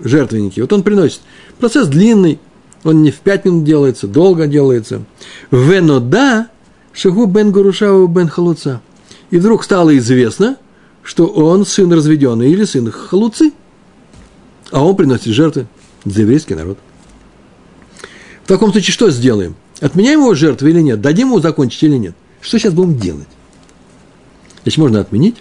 жертвенники. 0.00 0.60
Вот 0.60 0.72
он 0.72 0.82
приносит. 0.82 1.20
Процесс 1.58 1.88
длинный, 1.88 2.38
он 2.84 3.02
не 3.02 3.10
в 3.10 3.16
пять 3.16 3.44
минут 3.44 3.64
делается, 3.64 4.06
долго 4.06 4.46
делается. 4.46 5.02
Венода 5.50 6.48
шагу 6.92 7.26
бен 7.26 7.52
Гурушаву 7.52 8.06
бен 8.06 8.28
Халуца. 8.28 8.80
И 9.30 9.38
вдруг 9.38 9.64
стало 9.64 9.96
известно, 9.98 10.56
что 11.02 11.26
он 11.26 11.64
сын 11.64 11.92
разведенный 11.92 12.50
или 12.50 12.64
сын 12.64 12.90
Халуцы. 12.90 13.52
А 14.72 14.84
он 14.84 14.96
приносит 14.96 15.26
жертвы 15.26 15.66
за 16.04 16.22
еврейский 16.22 16.54
народ. 16.54 16.78
В 18.44 18.48
таком 18.48 18.72
случае 18.72 18.92
что 18.92 19.10
сделаем? 19.10 19.56
Отменяем 19.80 20.20
его 20.20 20.34
жертву 20.34 20.68
или 20.68 20.80
нет? 20.80 21.00
Дадим 21.00 21.28
ему 21.28 21.40
закончить 21.40 21.82
или 21.82 21.96
нет? 21.96 22.14
Что 22.40 22.58
сейчас 22.58 22.72
будем 22.72 22.98
делать? 22.98 23.28
Значит, 24.66 24.78
можно 24.78 24.98
отменить. 24.98 25.36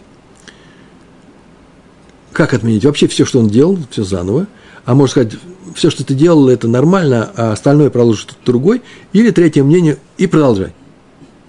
Как 2.31 2.53
отменить? 2.53 2.85
Вообще 2.85 3.07
все, 3.07 3.25
что 3.25 3.39
он 3.39 3.47
делал, 3.47 3.79
все 3.89 4.03
заново. 4.03 4.45
А 4.85 4.93
можно 4.93 5.09
сказать, 5.09 5.33
все, 5.73 5.89
что 5.89 6.05
ты 6.05 6.13
делал, 6.13 6.47
это 6.47 6.67
нормально, 6.67 7.31
а 7.35 7.53
остальное 7.53 7.89
проложишь 7.89 8.21
что-то 8.21 8.45
другой, 8.45 8.83
или 9.13 9.31
третье 9.31 9.63
мнение, 9.63 9.97
и 10.19 10.27
продолжай. 10.27 10.75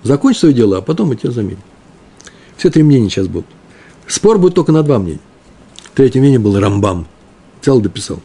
Закончи 0.02 0.38
свое 0.38 0.54
дело, 0.54 0.78
а 0.78 0.80
потом 0.80 1.08
мы 1.08 1.16
тебя 1.16 1.32
заменим. 1.32 1.58
Все 2.56 2.70
три 2.70 2.82
мнения 2.82 3.10
сейчас 3.10 3.26
будут. 3.26 3.44
Спор 4.06 4.38
будет 4.38 4.54
только 4.54 4.72
на 4.72 4.82
два 4.82 4.98
мнения. 4.98 5.20
Третье 5.94 6.20
мнение 6.20 6.38
было 6.38 6.60
Рамбам. 6.60 7.06
Цел 7.60 7.82
дописал. 7.82 8.20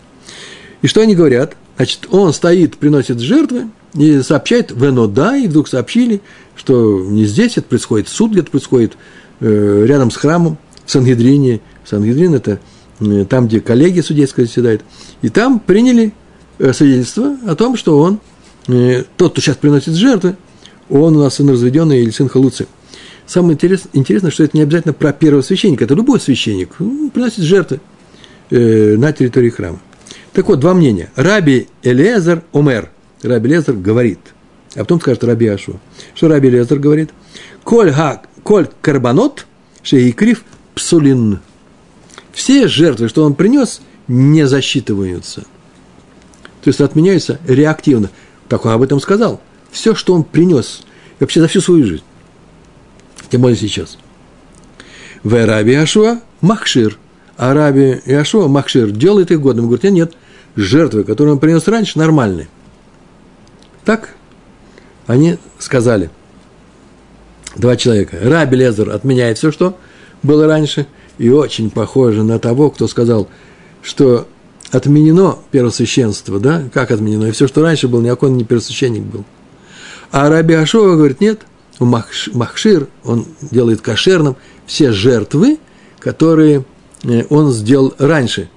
И 0.81 0.87
что 0.87 1.01
они 1.01 1.13
говорят? 1.13 1.57
Значит, 1.75 2.07
он 2.09 2.31
стоит, 2.31 2.77
приносит 2.77 3.19
жертвы 3.19 3.67
и 3.95 4.21
сообщает 4.21 4.71
в 4.71 5.07
да, 5.07 5.35
и 5.35 5.49
вдруг 5.49 5.67
сообщили, 5.67 6.21
что 6.55 7.01
не 7.01 7.25
здесь 7.25 7.57
это 7.57 7.67
происходит, 7.67 8.07
суд 8.07 8.31
где-то 8.31 8.51
происходит, 8.51 8.93
рядом 9.41 10.11
с 10.11 10.15
храмом, 10.15 10.57
в 10.85 10.91
Сангидрине. 10.91 11.61
Сангидрин– 11.83 12.33
это 12.35 12.59
Э, 13.01 13.25
там, 13.25 13.47
где 13.47 13.59
коллеги 13.59 14.01
судейская 14.01 14.45
заседает, 14.45 14.81
и 15.21 15.29
там 15.29 15.59
приняли 15.59 16.13
э, 16.59 16.71
свидетельство 16.71 17.35
о 17.47 17.55
том, 17.55 17.75
что 17.75 17.97
он, 17.99 18.19
э, 18.67 19.03
тот, 19.17 19.31
кто 19.31 19.41
сейчас 19.41 19.57
приносит 19.57 19.95
жертвы, 19.95 20.35
он 20.89 21.15
у 21.15 21.23
нас 21.23 21.35
сын 21.35 21.49
разведенный 21.49 22.01
или 22.01 22.11
сын 22.11 22.29
халуцы. 22.29 22.67
Самое 23.25 23.57
интересное, 23.93 24.29
что 24.29 24.43
это 24.43 24.55
не 24.55 24.63
обязательно 24.63 24.93
про 24.93 25.13
первого 25.13 25.41
священника, 25.41 25.85
это 25.85 25.95
любой 25.95 26.19
священник 26.19 26.75
приносит 27.13 27.43
жертвы 27.43 27.79
на 28.49 29.13
территории 29.13 29.49
храма. 29.49 29.79
Так 30.33 30.49
вот, 30.49 30.59
два 30.59 30.73
мнения. 30.73 31.09
Раби 31.15 31.67
Элезер 31.81 32.43
Омер. 32.51 32.89
Раби 33.21 33.51
Элезер 33.51 33.75
говорит. 33.75 34.19
А 34.75 34.79
потом 34.79 34.99
скажет 34.99 35.23
Раби 35.23 35.47
Ашу. 35.47 35.79
Что 36.13 36.27
Раби 36.27 36.49
Элезер 36.49 36.79
говорит? 36.79 37.11
Коль, 37.63 37.91
ха, 37.91 38.21
коль 38.43 38.69
карбонот 38.81 39.45
шеикрив 39.83 40.43
псулин 40.75 41.39
все 42.31 42.67
жертвы, 42.67 43.07
что 43.07 43.23
он 43.23 43.33
принес, 43.33 43.81
не 44.07 44.47
засчитываются. 44.47 45.41
То 46.61 46.69
есть 46.69 46.81
отменяются 46.81 47.39
реактивно. 47.47 48.09
Так 48.47 48.65
он 48.65 48.71
об 48.71 48.81
этом 48.81 48.99
сказал. 48.99 49.41
Все, 49.71 49.95
что 49.95 50.13
он 50.13 50.23
принес, 50.23 50.83
вообще 51.19 51.41
за 51.41 51.47
всю 51.47 51.61
свою 51.61 51.85
жизнь. 51.85 52.03
Тем 53.29 53.41
более 53.41 53.57
сейчас. 53.57 53.97
В 55.23 55.35
Араби 55.35 55.73
Ашуа 55.73 56.19
Махшир. 56.41 56.97
Араби 57.37 58.01
Ашуа 58.11 58.47
Махшир 58.47 58.91
делает 58.91 59.31
их 59.31 59.41
годным. 59.41 59.65
Говорит, 59.65 59.83
нет, 59.83 59.93
нет, 59.93 60.13
жертвы, 60.55 61.03
которые 61.03 61.33
он 61.33 61.39
принес 61.39 61.67
раньше, 61.67 61.97
нормальные. 61.97 62.47
Так 63.85 64.15
они 65.07 65.37
сказали. 65.59 66.09
Два 67.55 67.75
человека. 67.75 68.17
Раби 68.21 68.57
Лезер 68.57 68.89
отменяет 68.89 69.37
все, 69.37 69.51
что 69.51 69.77
было 70.23 70.47
раньше– 70.47 70.87
и 71.21 71.29
очень 71.29 71.69
похоже 71.69 72.23
на 72.23 72.39
того, 72.39 72.71
кто 72.71 72.87
сказал, 72.87 73.27
что 73.83 74.27
отменено 74.71 75.37
первосвященство, 75.51 76.39
да, 76.39 76.63
как 76.73 76.89
отменено, 76.89 77.25
и 77.25 77.31
все, 77.31 77.47
что 77.47 77.61
раньше 77.61 77.87
был, 77.87 78.01
никакой 78.01 78.31
не 78.31 78.43
первосвященник 78.43 79.03
был. 79.03 79.23
А 80.11 80.29
Раби 80.29 80.55
Ашова 80.55 80.95
говорит, 80.95 81.21
нет, 81.21 81.41
у 81.79 81.85
Махшир, 81.85 82.87
он 83.03 83.27
делает 83.39 83.81
кошерным 83.81 84.35
все 84.65 84.91
жертвы, 84.91 85.59
которые 85.99 86.65
э, 87.03 87.23
он 87.29 87.51
сделал 87.51 87.93
раньше, 87.99 88.49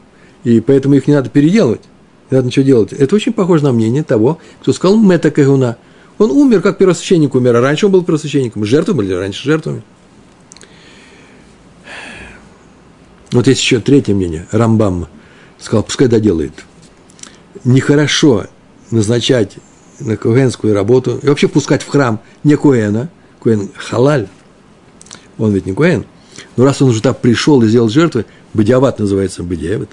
и 0.42 0.60
поэтому 0.60 0.94
их 0.94 1.06
не 1.06 1.12
надо 1.12 1.28
переделывать, 1.28 1.82
не 2.30 2.36
надо 2.36 2.46
ничего 2.46 2.64
делать. 2.64 2.94
Это 2.94 3.14
очень 3.14 3.34
похоже 3.34 3.64
на 3.64 3.72
мнение 3.72 4.04
того, 4.04 4.38
кто 4.62 4.72
сказал 4.72 4.98
Мета 4.98 5.30
Кагуна. 5.30 5.76
Он 6.18 6.30
умер, 6.30 6.62
как 6.62 6.78
первосвященник 6.78 7.34
умер, 7.34 7.56
а 7.56 7.60
раньше 7.60 7.86
он 7.86 7.92
был 7.92 8.04
первосвященником. 8.04 8.64
Жертвы 8.64 8.94
были 8.94 9.12
раньше 9.12 9.42
жертвами. 9.44 9.82
Вот 13.32 13.48
есть 13.48 13.60
еще 13.60 13.80
третье 13.80 14.14
мнение, 14.14 14.46
Рамбам 14.52 15.08
сказал, 15.58 15.82
пускай 15.82 16.06
доделает. 16.06 16.52
Нехорошо 17.64 18.46
назначать 18.92 19.56
на 19.98 20.16
куэнскую 20.16 20.74
работу, 20.74 21.18
и 21.22 21.26
вообще 21.26 21.48
пускать 21.48 21.82
в 21.82 21.88
храм 21.88 22.20
не 22.44 22.56
куэна, 22.56 23.10
куэн 23.40 23.70
халаль, 23.76 24.28
он 25.38 25.52
ведь 25.52 25.66
не 25.66 25.72
куэн, 25.72 26.04
но 26.56 26.64
раз 26.64 26.82
он 26.82 26.90
уже 26.90 27.02
так 27.02 27.20
пришел 27.20 27.62
и 27.62 27.68
сделал 27.68 27.88
жертвы, 27.88 28.26
бадиават 28.52 28.98
называется 28.98 29.42
бадиават, 29.42 29.90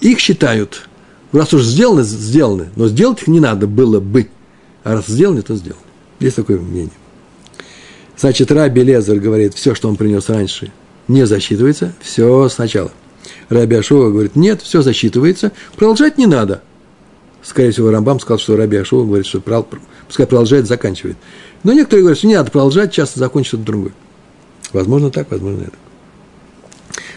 их 0.00 0.18
считают, 0.18 0.88
раз 1.32 1.52
уж 1.52 1.62
сделаны, 1.62 2.02
сделаны, 2.02 2.70
но 2.74 2.88
сделать 2.88 3.22
их 3.22 3.28
не 3.28 3.40
надо 3.40 3.66
было 3.66 4.00
бы, 4.00 4.28
а 4.84 4.94
раз 4.94 5.06
сделаны, 5.06 5.42
то 5.42 5.56
сделаны. 5.56 5.82
Есть 6.18 6.36
такое 6.36 6.58
мнение. 6.58 6.92
Значит, 8.16 8.52
Раби 8.52 8.82
Лезер 8.82 9.18
говорит, 9.18 9.54
все, 9.54 9.74
что 9.74 9.88
он 9.88 9.96
принес 9.96 10.28
раньше, 10.28 10.72
не 11.08 11.26
засчитывается, 11.26 11.94
все 12.00 12.48
сначала. 12.48 12.92
Раби 13.48 13.76
Ашова 13.76 14.10
говорит, 14.10 14.36
нет, 14.36 14.62
все 14.62 14.82
засчитывается, 14.82 15.52
продолжать 15.76 16.18
не 16.18 16.26
надо. 16.26 16.62
Скорее 17.42 17.70
всего, 17.70 17.90
Рамбам 17.90 18.20
сказал, 18.20 18.38
что 18.38 18.56
Раби 18.56 18.76
Ашова 18.76 19.04
говорит, 19.04 19.26
что 19.26 19.40
пускай 20.06 20.26
продолжает, 20.26 20.66
заканчивает. 20.66 21.16
Но 21.62 21.72
некоторые 21.72 22.02
говорят, 22.02 22.18
что 22.18 22.26
не 22.26 22.34
надо 22.34 22.50
продолжать, 22.50 22.92
часто 22.92 23.18
закончить 23.18 23.48
что-то 23.48 23.64
другое. 23.64 23.92
Возможно 24.72 25.10
так, 25.10 25.30
возможно 25.30 25.62
это. 25.62 25.76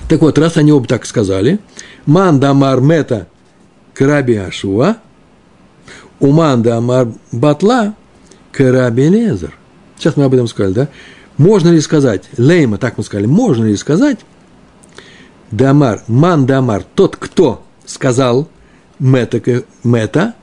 Так 0.08 0.22
вот, 0.22 0.38
раз 0.38 0.58
они 0.58 0.72
оба 0.72 0.88
так 0.88 1.06
сказали, 1.06 1.60
Манда 2.06 2.52
Амар 2.52 2.82
Мета 2.82 3.28
Краби 3.94 4.36
Ашуа, 4.36 4.98
Уманда 6.20 6.78
Амар 6.78 7.10
Батла 7.32 7.96
Краби 8.52 9.10
Лезер. 9.10 9.54
Сейчас 9.98 10.18
мы 10.18 10.26
об 10.26 10.34
этом 10.34 10.48
сказали, 10.48 10.74
да? 10.74 10.90
Можно 11.38 11.70
ли 11.70 11.82
сказать, 11.82 12.24
лейма, 12.38 12.78
так 12.78 12.98
мы 12.98 13.04
сказали, 13.04 13.26
можно 13.26 13.66
ли 13.66 13.76
сказать, 13.76 14.20
дамар, 15.50 16.04
ман 16.08 16.46
дамар, 16.46 16.84
тот, 16.96 17.16
кто 17.16 17.64
сказал 17.86 18.48
мета, 19.00 19.42
мета 19.84 20.36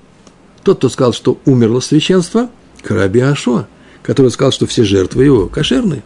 тот, 0.62 0.78
кто 0.78 0.88
сказал, 0.88 1.12
что 1.12 1.38
умерло 1.46 1.80
священство, 1.80 2.50
Краби 2.83 3.20
Ашо, 3.20 3.66
который 4.02 4.30
сказал, 4.30 4.52
что 4.52 4.66
все 4.66 4.85
жертвы 4.85 5.24
его 5.24 5.46
кошерные. 5.48 6.02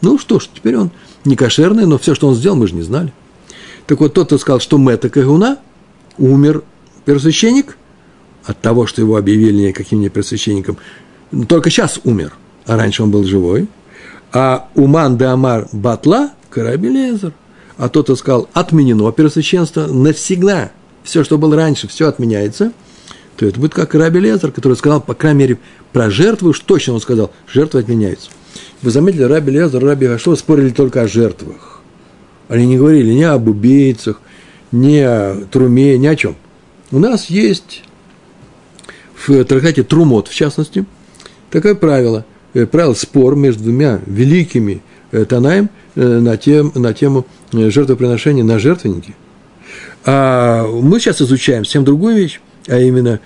Ну 0.00 0.18
что 0.18 0.40
ж, 0.40 0.48
теперь 0.52 0.76
он 0.76 0.90
не 1.24 1.36
кошерный, 1.36 1.86
но 1.86 1.98
все, 1.98 2.14
что 2.14 2.28
он 2.28 2.34
сделал, 2.34 2.56
мы 2.56 2.66
же 2.66 2.74
не 2.74 2.82
знали. 2.82 3.12
Так 3.86 4.00
вот, 4.00 4.14
тот, 4.14 4.26
кто 4.26 4.38
сказал, 4.38 4.60
что 4.60 4.78
Мета 4.78 5.08
Кагуна, 5.08 5.58
умер 6.18 6.62
первосвященник 7.04 7.76
от 8.44 8.60
того, 8.60 8.86
что 8.86 9.00
его 9.00 9.16
объявили 9.16 9.72
каким-нибудь 9.72 10.12
первосвященником, 10.12 10.76
только 11.48 11.70
сейчас 11.70 12.00
умер, 12.04 12.34
а 12.66 12.76
раньше 12.76 13.02
он 13.02 13.10
был 13.10 13.24
живой. 13.24 13.68
А 14.32 14.68
Уман 14.74 15.16
де 15.16 15.26
Амар 15.26 15.68
Батла– 15.72 16.32
Карабелезер. 16.50 17.32
А 17.76 17.88
тот, 17.88 18.06
кто 18.06 18.16
сказал, 18.16 18.48
отменено 18.52 19.10
первосвященство 19.12 19.86
навсегда, 19.86 20.70
все, 21.02 21.24
что 21.24 21.38
было 21.38 21.56
раньше, 21.56 21.88
все 21.88 22.08
отменяется, 22.08 22.72
то 23.36 23.46
это 23.46 23.58
будет 23.58 23.74
как 23.74 23.94
Раби 23.94 24.20
Лезер, 24.20 24.52
который 24.52 24.76
сказал, 24.76 25.00
по 25.00 25.14
крайней 25.14 25.40
мере, 25.40 25.58
про 25.92 26.10
жертву, 26.10 26.50
уж 26.50 26.60
точно 26.60 26.94
он 26.94 27.00
сказал, 27.00 27.32
жертвы 27.52 27.80
отменяются. 27.80 28.30
Вы 28.82 28.90
заметили, 28.90 29.22
Раби 29.24 29.50
Лезер, 29.50 29.84
Раби 29.84 30.06
Гашо 30.06 30.36
спорили 30.36 30.70
только 30.70 31.02
о 31.02 31.08
жертвах. 31.08 31.80
Они 32.48 32.66
не 32.66 32.76
говорили 32.76 33.12
ни 33.12 33.22
об 33.22 33.48
убийцах, 33.48 34.20
ни 34.70 34.98
о 34.98 35.44
труме, 35.50 35.98
ни 35.98 36.06
о 36.06 36.14
чем. 36.14 36.36
У 36.90 36.98
нас 36.98 37.26
есть 37.26 37.82
в 39.28 39.44
трактате 39.44 39.82
Трумот, 39.82 40.28
в 40.28 40.34
частности, 40.34 40.84
такое 41.50 41.74
правило. 41.74 42.24
Э, 42.54 42.66
правило 42.66 42.94
спор 42.94 43.34
между 43.36 43.64
двумя 43.64 44.00
великими 44.06 44.80
э, 45.10 45.24
Танаем 45.24 45.68
э, 45.96 46.18
на, 46.20 46.36
тем, 46.36 46.72
на 46.74 46.94
тему 46.94 47.26
жертвоприношения 47.52 48.44
на 48.44 48.58
жертвенники. 48.58 49.14
А 50.06 50.66
мы 50.66 51.00
сейчас 51.00 51.20
изучаем 51.20 51.64
совсем 51.64 51.84
другую 51.84 52.16
вещь, 52.16 52.40
а 52.68 52.78
именно 52.78 53.20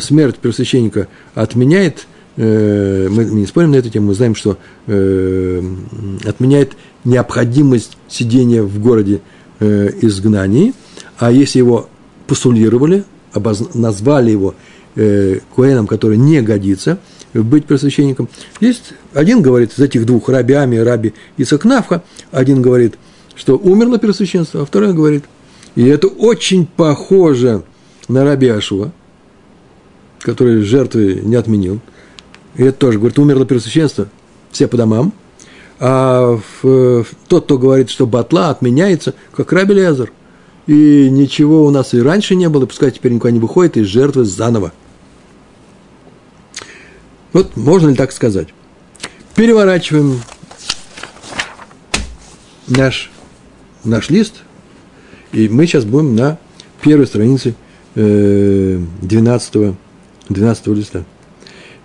смерть 0.00 0.36
первосвященника 0.36 1.08
отменяет 1.34 2.06
мы 2.36 3.28
не 3.30 3.44
спорим 3.44 3.72
на 3.72 3.76
эту 3.76 3.90
тему, 3.90 4.08
мы 4.08 4.14
знаем, 4.14 4.34
что 4.34 4.56
отменяет 4.86 6.72
необходимость 7.04 7.98
сидения 8.08 8.62
в 8.62 8.80
городе 8.80 9.20
изгнании, 9.60 10.72
а 11.18 11.30
если 11.30 11.58
его 11.58 11.90
посулировали, 12.26 13.04
назвали 13.74 14.30
его 14.30 14.54
э, 14.96 15.38
Куэном, 15.54 15.86
который 15.86 16.16
не 16.16 16.40
годится 16.42 16.98
быть 17.34 17.64
просвященником. 17.64 18.28
Есть 18.60 18.92
один 19.14 19.42
говорит 19.42 19.72
из 19.72 19.78
этих 19.78 20.04
двух, 20.04 20.28
Раби 20.28 20.54
и 20.54 20.78
Раби 20.78 21.14
Исакнавха, 21.38 22.02
один 22.30 22.60
говорит, 22.60 22.96
что 23.34 23.56
умерло 23.56 23.98
первосвященство, 23.98 24.62
а 24.62 24.66
второй 24.66 24.92
говорит, 24.92 25.24
и 25.74 25.86
это 25.86 26.08
очень 26.08 26.66
похоже 26.66 27.62
на 28.08 28.24
Раби 28.24 28.48
Ашуа, 28.48 28.92
который 30.20 30.62
жертвы 30.62 31.20
не 31.22 31.36
отменил. 31.36 31.80
И 32.56 32.64
это 32.64 32.78
тоже 32.78 32.98
говорит, 32.98 33.18
умерло 33.18 33.46
первосвященство, 33.46 34.08
все 34.50 34.68
по 34.68 34.76
домам. 34.76 35.14
А 35.80 36.38
в, 36.62 37.02
в, 37.02 37.06
тот, 37.26 37.46
кто 37.46 37.58
говорит, 37.58 37.88
что 37.90 38.06
батла 38.06 38.50
отменяется, 38.50 39.14
как 39.34 39.52
Раби 39.52 39.74
Лезер. 39.74 40.12
И 40.66 41.08
ничего 41.10 41.64
у 41.64 41.70
нас 41.70 41.92
и 41.92 42.00
раньше 42.00 42.36
не 42.36 42.48
было, 42.48 42.66
пускай 42.66 42.92
теперь 42.92 43.12
никуда 43.12 43.32
не 43.32 43.40
выходит 43.40 43.76
из 43.76 43.86
жертвы 43.86 44.24
заново. 44.24 44.72
Вот 47.32 47.56
можно 47.56 47.88
ли 47.88 47.94
так 47.94 48.12
сказать? 48.12 48.48
Переворачиваем 49.34 50.20
наш, 52.68 53.10
наш 53.84 54.10
лист, 54.10 54.42
и 55.32 55.48
мы 55.48 55.66
сейчас 55.66 55.84
будем 55.84 56.14
на 56.14 56.38
первой 56.82 57.06
странице 57.06 57.54
12, 57.94 59.56
э, 59.56 59.72
12 60.28 60.66
листа. 60.68 61.04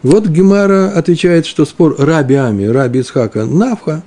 Вот 0.04 0.28
Гемара 0.28 0.92
отвечает, 0.92 1.46
что 1.46 1.66
спор 1.66 1.96
Раби 1.98 2.36
Ами, 2.36 2.66
Раби 2.66 3.02
Исхака, 3.02 3.46
Навха 3.46 4.04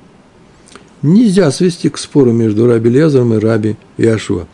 нельзя 1.02 1.50
свести 1.50 1.88
к 1.88 1.98
спору 1.98 2.32
между 2.32 2.66
Раби 2.66 2.90
Лезером 2.90 3.34
и 3.34 3.38
Раби 3.38 3.76
Иошуа. 3.96 4.46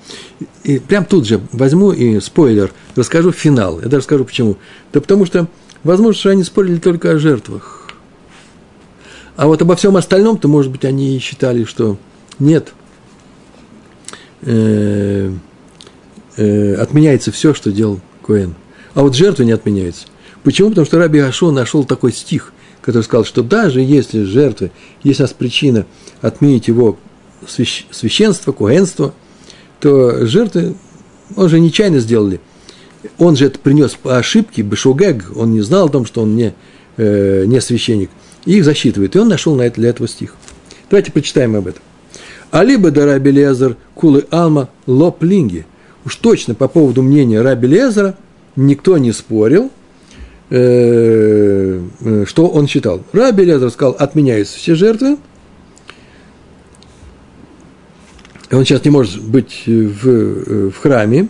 И 0.63 0.79
прям 0.79 1.05
тут 1.05 1.27
же 1.27 1.41
возьму 1.53 1.93
и 1.93 2.21
спойлер, 2.21 2.73
расскажу 2.95 3.33
финал. 3.33 3.81
Я 3.81 3.89
даже 3.89 4.05
скажу 4.05 4.25
почему. 4.25 4.57
Да 4.93 5.01
потому 5.01 5.27
что 5.27 5.49
Возможно, 5.87 6.19
что 6.19 6.31
они 6.31 6.43
спорили 6.43 6.79
только 6.79 7.13
о 7.13 7.19
жертвах. 7.19 7.93
А 9.37 9.47
вот 9.47 9.63
обо 9.63 9.77
всем 9.77 9.97
остальном-то, 9.97 10.49
может 10.49 10.73
быть, 10.73 10.85
они 10.85 11.21
считали, 11.21 11.63
что 11.63 11.97
нет, 12.41 12.75
э, 14.43 15.31
э, 16.37 16.75
отменяется 16.75 17.31
все, 17.31 17.55
что 17.55 17.71
делал 17.71 18.01
Коэн. 18.27 18.57
А 18.95 19.03
вот 19.03 19.15
жертва 19.15 19.45
не 19.45 19.53
отменяется. 19.53 20.07
Почему? 20.43 20.71
Потому 20.71 20.87
что 20.87 20.99
Раби 20.99 21.21
Ашо 21.21 21.53
нашел 21.53 21.85
такой 21.85 22.13
стих, 22.13 22.53
который 22.81 23.05
сказал, 23.05 23.25
что 23.25 23.45
даже 23.45 23.81
если 23.81 24.25
жертвы, 24.25 24.73
есть 25.05 25.21
у 25.21 25.23
нас 25.23 25.33
причина 25.33 25.87
отменить 26.21 26.67
его 26.67 26.99
священство, 27.47 28.51
куэнство, 28.51 29.15
то 29.79 30.27
жертвы, 30.27 30.75
он 31.37 31.49
же 31.49 31.61
нечаянно 31.61 32.01
сделали– 32.01 32.41
он 33.19 33.37
же 33.37 33.47
это 33.47 33.59
принес 33.59 33.93
по 33.95 34.19
ошибке, 34.19 34.63
Бешугег, 34.63 35.33
он 35.35 35.53
не 35.53 35.61
знал 35.61 35.87
о 35.87 35.91
том, 35.91 36.07
что 36.07 36.23
он 36.23 36.37
не, 36.37 36.55
э, 36.97 37.45
не 37.47 37.61
священник, 37.61 38.11
и 38.45 38.59
их 38.59 38.65
засчитывает. 38.65 39.17
И 39.17 39.19
он 39.19 39.29
нашел 39.29 39.55
на 39.55 39.63
это, 39.63 39.81
для 39.81 39.91
этого 39.91 40.09
стих. 40.09 40.35
Давайте 40.91 41.13
прочитаем 41.13 41.57
об 41.57 41.67
этом. 41.67 41.83
Алибо 42.51 42.91
да 42.91 43.07
Раби 43.07 43.31
Лезер 43.31 43.77
кулы 43.95 44.27
алма 44.31 44.69
лоплинги. 44.87 45.67
Уж 46.05 46.17
точно 46.17 46.55
по 46.55 46.69
поводу 46.69 47.03
мнения 47.03 47.43
Раби 47.43 47.67
Лезера 47.67 48.17
никто 48.55 48.97
не 48.99 49.13
спорил, 49.13 49.71
э, 50.51 51.81
э, 52.01 52.25
что 52.27 52.49
он 52.49 52.69
считал. 52.69 53.03
Раби 53.13 53.45
Лезер 53.45 53.71
сказал, 53.71 53.97
отменяются 53.99 54.57
все 54.57 54.75
жертвы, 54.75 55.19
он 58.51 58.65
сейчас 58.65 58.85
не 58.85 58.91
может 58.91 59.23
быть 59.23 59.65
в, 59.67 60.09
э, 60.09 60.71
в 60.71 60.79
храме, 60.79 61.29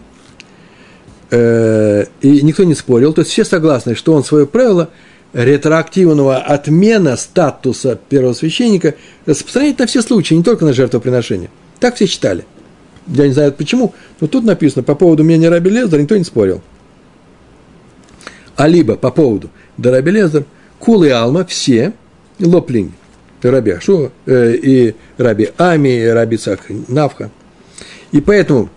Э, 1.30 2.04
и 2.20 2.42
никто 2.42 2.64
не 2.64 2.74
спорил, 2.74 3.12
то 3.12 3.22
есть 3.22 3.32
все 3.32 3.44
согласны, 3.44 3.94
что 3.94 4.12
он 4.12 4.22
свое 4.22 4.46
правило 4.46 4.90
ретроактивного 5.32 6.38
отмена 6.38 7.16
статуса 7.16 7.98
первого 8.08 8.32
священника 8.32 8.94
распространяет 9.26 9.78
на 9.80 9.86
все 9.86 10.02
случаи, 10.02 10.34
не 10.34 10.42
только 10.42 10.64
на 10.64 10.72
жертвоприношение. 10.72 11.50
Так 11.80 11.96
все 11.96 12.06
читали. 12.06 12.44
Я 13.08 13.26
не 13.26 13.32
знаю 13.32 13.52
почему, 13.52 13.92
но 14.20 14.28
тут 14.28 14.44
написано 14.44 14.82
по 14.82 14.94
поводу 14.94 15.24
мнения 15.24 15.48
Раби 15.48 15.70
Лезер 15.70 16.00
никто 16.00 16.16
не 16.16 16.24
спорил. 16.24 16.62
А 18.56 18.68
либо 18.68 18.96
по 18.96 19.10
поводу 19.10 19.50
да 19.76 19.90
Раби 19.90 20.12
Лезер, 20.12 20.44
Кул 20.78 21.04
и 21.04 21.08
Алма 21.08 21.44
все 21.44 21.92
лоплинги, 22.38 22.92
Раби 23.42 23.72
Ашуа, 23.72 24.10
э, 24.26 24.54
и 24.54 24.94
Раби 25.18 25.50
Ами, 25.58 26.04
и 26.04 26.06
Раби 26.06 26.36
Цах 26.36 26.60
Навха. 26.88 27.30
И 28.12 28.20
поэтому 28.20 28.70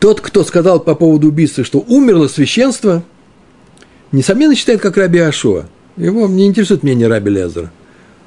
тот, 0.00 0.20
кто 0.20 0.42
сказал 0.42 0.80
по 0.80 0.94
поводу 0.94 1.28
убийства, 1.28 1.62
что 1.62 1.84
умерло 1.86 2.26
священство, 2.26 3.04
несомненно 4.10 4.56
считает, 4.56 4.80
как 4.80 4.96
Раби 4.96 5.20
Ашуа. 5.20 5.66
Его 5.96 6.26
не 6.26 6.46
интересует 6.46 6.82
мнение 6.82 7.06
Раби 7.06 7.30
Лезера. 7.30 7.70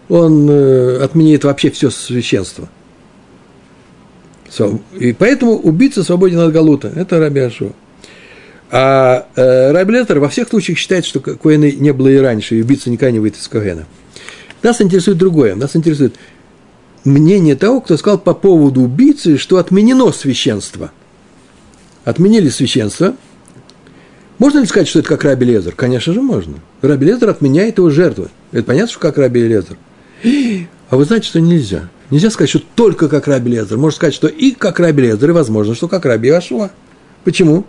Он 0.08 0.48
э, 0.50 1.04
отменяет 1.04 1.44
вообще 1.44 1.72
все 1.72 1.90
священство. 1.90 2.70
И 5.00 5.14
поэтому 5.14 5.54
убийца 5.54 6.04
свободен 6.04 6.40
от 6.40 6.54
Галута. 6.54 6.92
Это 6.96 7.20
Раби 7.20 7.42
Ашуа. 7.42 7.72
А 8.70 9.28
э, 9.36 9.72
Раби 9.72 9.94
Лезер 9.94 10.20
во 10.20 10.30
всех 10.30 10.50
случаях 10.50 10.78
считает, 10.78 11.06
что 11.06 11.20
Коэна 11.20 11.72
не 11.72 11.92
было 11.92 12.10
и 12.10 12.18
раньше, 12.18 12.56
и 12.56 12.62
убийца 12.62 12.92
никогда 12.92 13.12
не 13.12 13.20
выйдет 13.20 13.40
из 13.40 13.48
Коэна. 13.48 13.88
Нас 14.62 14.80
интересует 14.80 15.18
другое. 15.18 15.56
Нас 15.56 15.76
интересует 15.76 16.16
мнение 17.04 17.56
того, 17.56 17.82
кто 17.82 17.98
сказал 17.98 18.20
по 18.20 18.36
поводу 18.36 18.82
убийцы, 18.82 19.38
что 19.38 19.58
отменено 19.58 20.12
священство– 20.12 20.92
отменили 22.04 22.50
священство, 22.50 23.16
можно 24.40 24.60
ли 24.60 24.66
сказать, 24.66 24.88
что 24.88 25.00
это 25.00 25.10
как 25.10 25.24
Раби 25.24 25.46
Лезер? 25.46 25.74
Конечно 25.76 26.14
же, 26.14 26.22
можно. 26.22 26.56
Раби 26.82 27.06
Лезер 27.06 27.30
отменяет 27.30 27.78
его 27.78 27.90
жертвы. 27.90 28.30
Это 28.52 28.64
понятно, 28.64 28.92
что 28.92 29.00
как 29.00 29.18
Раби 29.18 29.42
Лезер. 29.42 29.78
А 30.90 30.98
вы 30.98 31.06
знаете, 31.06 31.28
что 31.28 31.40
нельзя. 31.40 31.90
Нельзя 32.10 32.30
сказать, 32.30 32.50
что 32.50 32.62
только 32.76 33.08
как 33.10 33.28
Раби 33.28 33.52
Лезер. 33.52 33.78
Можно 33.78 33.96
сказать, 33.96 34.14
что 34.14 34.28
и 34.28 34.52
как 34.52 34.80
Раби 34.80 35.04
Лезер, 35.04 35.30
и 35.30 35.34
возможно, 35.34 35.76
что 35.76 35.88
как 35.88 36.06
Раби 36.06 36.30
Ашуа. 36.30 36.72
Почему? 37.24 37.66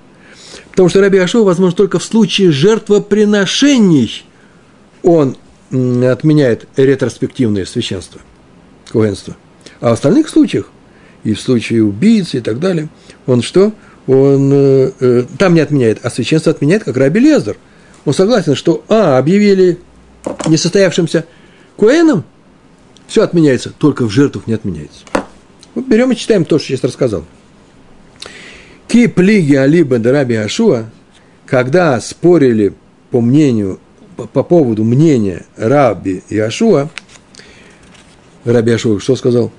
Потому 0.70 0.88
что 0.88 1.00
Раби 1.00 1.18
Ашуа, 1.18 1.44
возможно, 1.44 1.76
только 1.76 1.98
в 1.98 2.04
случае 2.04 2.50
жертвоприношений 2.50 4.24
он 5.02 5.36
отменяет 5.70 6.66
ретроспективное 6.76 7.64
священство, 7.66 8.20
куэнство. 8.90 9.36
А 9.80 9.90
в 9.90 9.92
остальных 9.92 10.28
случаях, 10.28 10.70
и 11.24 11.34
в 11.34 11.40
случае 11.40 11.84
убийцы 11.84 12.38
и 12.38 12.40
так 12.40 12.58
далее, 12.58 12.88
он 13.26 13.42
что? 13.42 13.72
Он 14.06 14.50
э, 14.52 14.90
э, 15.00 15.24
там 15.38 15.54
не 15.54 15.60
отменяет, 15.60 16.00
а 16.02 16.10
священство 16.10 16.52
отменяет, 16.52 16.84
как 16.84 16.96
Раби 16.96 17.20
Лезер. 17.20 17.56
Он 18.04 18.12
согласен, 18.12 18.54
что, 18.54 18.84
а, 18.88 19.18
объявили 19.18 19.78
несостоявшимся 20.46 21.24
Коэном, 21.78 22.24
все 23.06 23.22
отменяется, 23.22 23.70
только 23.70 24.04
в 24.04 24.10
жертвах 24.10 24.46
не 24.46 24.54
отменяется. 24.54 25.04
Вот 25.74 25.86
берем 25.86 26.12
и 26.12 26.16
читаем 26.16 26.44
то, 26.44 26.58
что 26.58 26.68
сейчас 26.68 26.84
рассказал. 26.84 27.24
Ки 28.88 29.06
плиги 29.06 29.54
алиба 29.54 29.98
дараби 29.98 30.34
Ашуа, 30.34 30.84
когда 31.46 32.00
спорили 32.00 32.74
по 33.10 33.20
мнению, 33.20 33.80
по, 34.16 34.26
по 34.26 34.42
поводу 34.42 34.84
мнения 34.84 35.46
Раби 35.56 36.22
и 36.28 36.38
Ашуа, 36.38 36.90
Раби 38.44 38.72
Ашуа 38.72 39.00
что 39.00 39.16
сказал? 39.16 39.52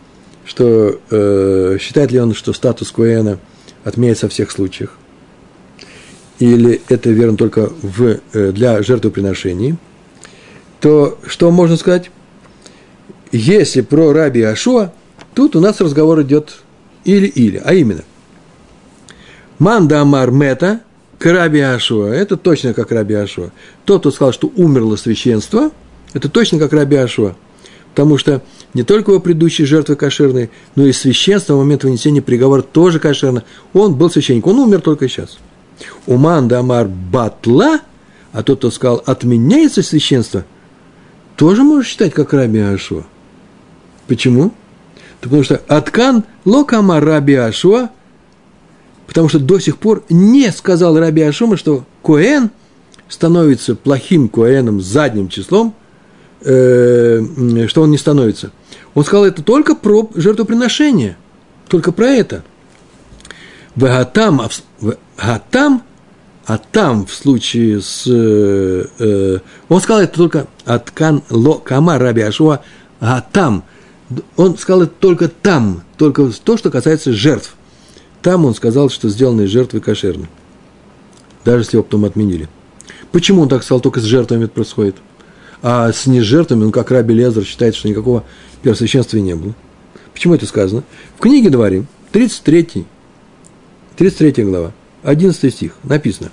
Что 0.45 0.99
э, 1.09 1.77
считает 1.81 2.11
ли 2.11 2.19
он, 2.19 2.35
что 2.35 2.53
статус 2.53 2.91
Коэна 2.91 3.39
отменяется 3.85 4.25
во 4.25 4.29
всех 4.29 4.51
случаях? 4.51 4.97
Или 6.39 6.81
это 6.89 7.09
верно 7.11 7.37
только 7.37 7.71
в, 7.81 8.19
э, 8.33 8.51
для 8.51 8.83
жертвоприношений? 8.83 9.77
То 10.81 11.17
что 11.25 11.49
можно 11.51 11.77
сказать? 11.77 12.11
Если 13.31 13.79
про 13.79 14.11
Раби 14.11 14.41
Ашуа, 14.41 14.91
тут 15.33 15.55
у 15.55 15.61
нас 15.61 15.79
разговор 15.79 16.21
идет 16.23 16.57
или-или, 17.05 17.61
а 17.63 17.73
именно– 17.73 18.03
Манда 19.59 20.01
Амар 20.01 20.31
Мета 20.31 20.81
к 21.17 21.25
Раби 21.31 21.61
Ашуа. 21.61 22.09
Это 22.09 22.35
точно 22.35 22.73
как 22.73 22.91
Раби 22.91 23.15
Ашуа. 23.15 23.51
Тот, 23.85 24.01
кто 24.01 24.11
сказал, 24.11 24.33
что 24.33 24.51
умерло 24.55 24.97
священство, 24.97 25.71
это 26.13 26.29
точно 26.29 26.59
как 26.59 26.73
Раби 26.73 26.97
Ашуа. 26.97 27.35
Потому 27.93 28.17
что 28.17 28.41
не 28.75 28.83
только 28.83 29.11
его 29.11 29.19
предыдущие 29.19 29.65
жертвы 29.65 29.95
кошерные, 29.95 30.51
но 30.75 30.85
и 30.85 30.91
священство 30.91 31.55
в 31.55 31.57
момент 31.57 31.83
вынесения 31.83 32.21
приговора 32.21 32.61
тоже 32.61 32.99
кошерно. 32.99 33.43
Он 33.73 33.95
был 33.95 34.11
священник, 34.11 34.45
он 34.45 34.59
умер 34.59 34.81
только 34.81 35.09
сейчас. 35.09 35.39
У 36.05 36.17
Манда 36.17 36.59
Амар 36.59 36.87
Батла, 36.87 37.79
а 38.31 38.43
тот, 38.43 38.59
кто 38.59 38.69
сказал, 38.69 39.01
отменяется 39.03 39.81
священство, 39.81 40.45
тоже 41.35 41.63
можно 41.63 41.83
считать 41.83 42.13
как 42.13 42.33
Раби 42.33 42.59
Ашуа. 42.59 43.05
Почему? 44.07 44.53
Потому 45.19 45.43
что 45.43 45.59
Аткан 45.67 46.23
Локама 46.45 46.99
Раби 46.99 47.33
Ашуа– 47.33 47.89
Потому 49.07 49.29
что 49.29 49.39
до 49.39 49.59
сих 49.59 49.77
пор 49.77 50.03
не 50.09 50.51
сказал 50.51 50.97
Раби 50.97 51.21
Ашума, 51.21 51.57
что 51.57 51.85
Коэн 52.03 52.49
становится 53.07 53.75
плохим 53.75 54.29
Коэном 54.29 54.81
задним 54.81 55.29
числом, 55.29 55.75
э, 56.41 57.21
что 57.67 57.81
он 57.81 57.91
не 57.91 57.97
становится. 57.97 58.51
Он 58.95 59.03
сказал 59.05 59.25
это 59.25 59.43
только 59.43 59.75
про 59.75 60.09
жертвоприношение, 60.15 61.17
только 61.67 61.91
про 61.91 62.07
это. 62.07 62.43
В 63.75 63.85
Гатам, 63.85 64.41
а 66.47 66.57
там 66.57 67.05
в 67.05 67.13
случае 67.13 67.81
с... 67.81 68.05
Э, 68.07 68.85
э, 68.97 69.39
он 69.69 69.81
сказал 69.81 70.01
это 70.01 70.15
только 70.15 70.47
от 70.65 70.89
Кан 70.89 71.21
Ло 71.29 71.59
Кама 71.59 71.99
Раби 71.99 72.21
Ашуа, 72.21 72.61
а 72.99 73.21
там. 73.21 73.63
Он 74.37 74.57
сказал 74.57 74.83
это 74.83 74.93
только 74.99 75.27
там, 75.27 75.83
только 75.97 76.31
то, 76.43 76.57
что 76.57 76.71
касается 76.71 77.13
жертв– 77.13 77.55
там 78.25 78.43
он 78.43 78.55
сказал, 78.55 78.89
что 78.89 79.07
сделанные 79.07 79.45
жертвы 79.45 79.81
кошерны. 79.81 80.27
Даже 81.43 81.59
если 81.59 81.75
его 81.75 81.83
потом 81.83 82.05
отменили. 82.05 82.49
Почему 83.11 83.43
он 83.43 83.49
так 83.49 83.61
сказал, 83.61 83.81
только 83.81 83.99
с 83.99 84.03
жертвами 84.03 84.45
это 84.45 84.53
происходит? 84.55 84.95
А 85.61 85.91
с 85.91 86.07
нежертвами, 86.07 86.63
он 86.63 86.71
как 86.71 86.89
Раби 86.89 87.13
Лезер 87.13 87.45
считает, 87.45 87.75
что 87.75 87.87
никакого 87.87 88.23
первосвященства 88.65 89.17
не 89.17 89.35
было. 89.35 89.53
Почему 90.11 90.33
это 90.33 90.47
сказано? 90.47 90.83
В 91.17 91.21
книге 91.21 91.51
Дворим, 91.51 91.85
33, 92.11 92.85
33 93.95 94.43
глава, 94.43 94.71
11 95.03 95.53
стих, 95.53 95.73
написано. 95.83 96.31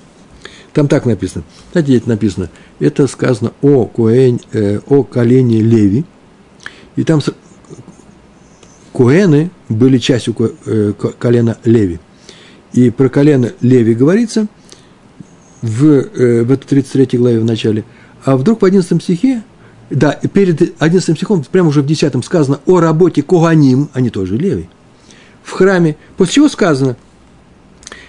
Там 0.72 0.89
так 0.89 1.05
написано. 1.05 1.45
Знаете, 1.72 1.99
это 1.99 2.09
написано? 2.09 2.49
Это 2.80 3.07
сказано 3.07 3.53
о, 3.61 3.85
Коэн, 3.85 4.41
э, 4.53 4.80
о 4.87 5.03
колене 5.03 5.61
Леви. 5.61 6.07
И 6.97 7.05
там 7.05 7.20
Коэны 8.95 9.51
были 9.68 9.99
частью 9.99 10.35
э, 10.64 10.95
колена 11.18 11.59
Леви. 11.64 12.01
И 12.72 12.89
про 12.89 13.11
колено 13.11 13.53
Леви 13.61 13.95
говорится 13.95 14.47
в, 15.61 15.85
э, 15.85 16.45
в 16.45 16.51
этой 16.51 16.66
33 16.66 17.18
главе 17.18 17.41
в 17.41 17.45
начале. 17.45 17.85
А 18.24 18.39
вдруг 18.39 18.62
в 18.62 18.64
11 18.64 19.03
стихе, 19.03 19.43
да, 19.91 20.12
перед 20.12 20.80
11 20.80 21.16
стихом, 21.16 21.45
прямо 21.51 21.68
уже 21.68 21.83
в 21.83 21.87
10 21.87 22.24
сказано 22.24 22.61
о 22.66 22.80
работе 22.80 23.22
Коганим, 23.22 23.89
они 23.93 24.11
тоже 24.11 24.37
Леви, 24.37 24.68
в 25.43 25.51
храме. 25.53 25.97
После 26.16 26.35
чего 26.35 26.49
сказано 26.49 26.97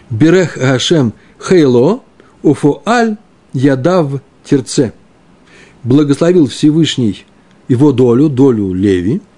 Берех 0.10 0.58
Гашем 0.58 1.14
Хейло 1.40 2.02
Уфуаль 2.42 3.18
Ядав 3.54 4.22
Терце. 4.44 4.94
Благословил 5.84 6.48
Всевышний 6.48 7.26
его 7.68 7.92
долю, 7.92 8.30
долю 8.30 8.74
Леви– 8.74 9.22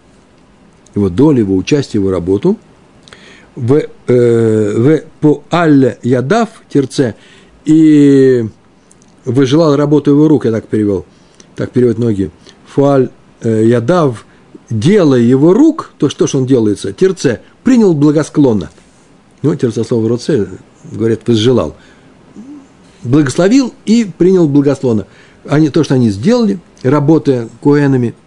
его 0.95 1.09
долю, 1.09 1.39
его 1.39 1.55
участие, 1.55 2.01
его 2.01 2.11
работу. 2.11 2.57
В, 3.55 3.81
э, 4.07 4.73
в 4.77 5.01
по 5.21 5.43
аль 5.51 5.97
ядав 6.03 6.49
терце 6.67 7.15
и 7.63 8.45
выжелал 9.23 9.77
работу 9.77 10.11
его 10.11 10.27
рук, 10.27 10.43
я 10.45 10.51
так 10.51 10.67
перевел, 10.67 11.05
так 11.55 11.71
переводят 11.71 11.97
многие. 11.97 12.31
Фуаль 12.67 13.09
э, 13.41 13.65
ядав, 13.65 14.25
делая 14.69 15.21
его 15.21 15.53
рук, 15.53 15.91
то 15.97 16.09
что 16.09 16.27
ж 16.27 16.35
он 16.35 16.45
делается, 16.45 16.93
терце, 16.93 17.41
принял 17.63 17.93
благосклонно. 17.93 18.69
Ну, 19.41 19.55
терце 19.55 19.83
слово 19.83 20.09
роце, 20.09 20.47
говорят, 20.91 21.27
возжелал. 21.27 21.75
Благословил 23.03 23.73
и 23.85 24.05
принял 24.17 24.47
благосклонно. 24.47 25.05
Они, 25.47 25.69
то, 25.69 25.83
что 25.83 25.95
они 25.95 26.09
сделали, 26.09 26.59
работая 26.83 27.49
коэнами– 27.61 28.15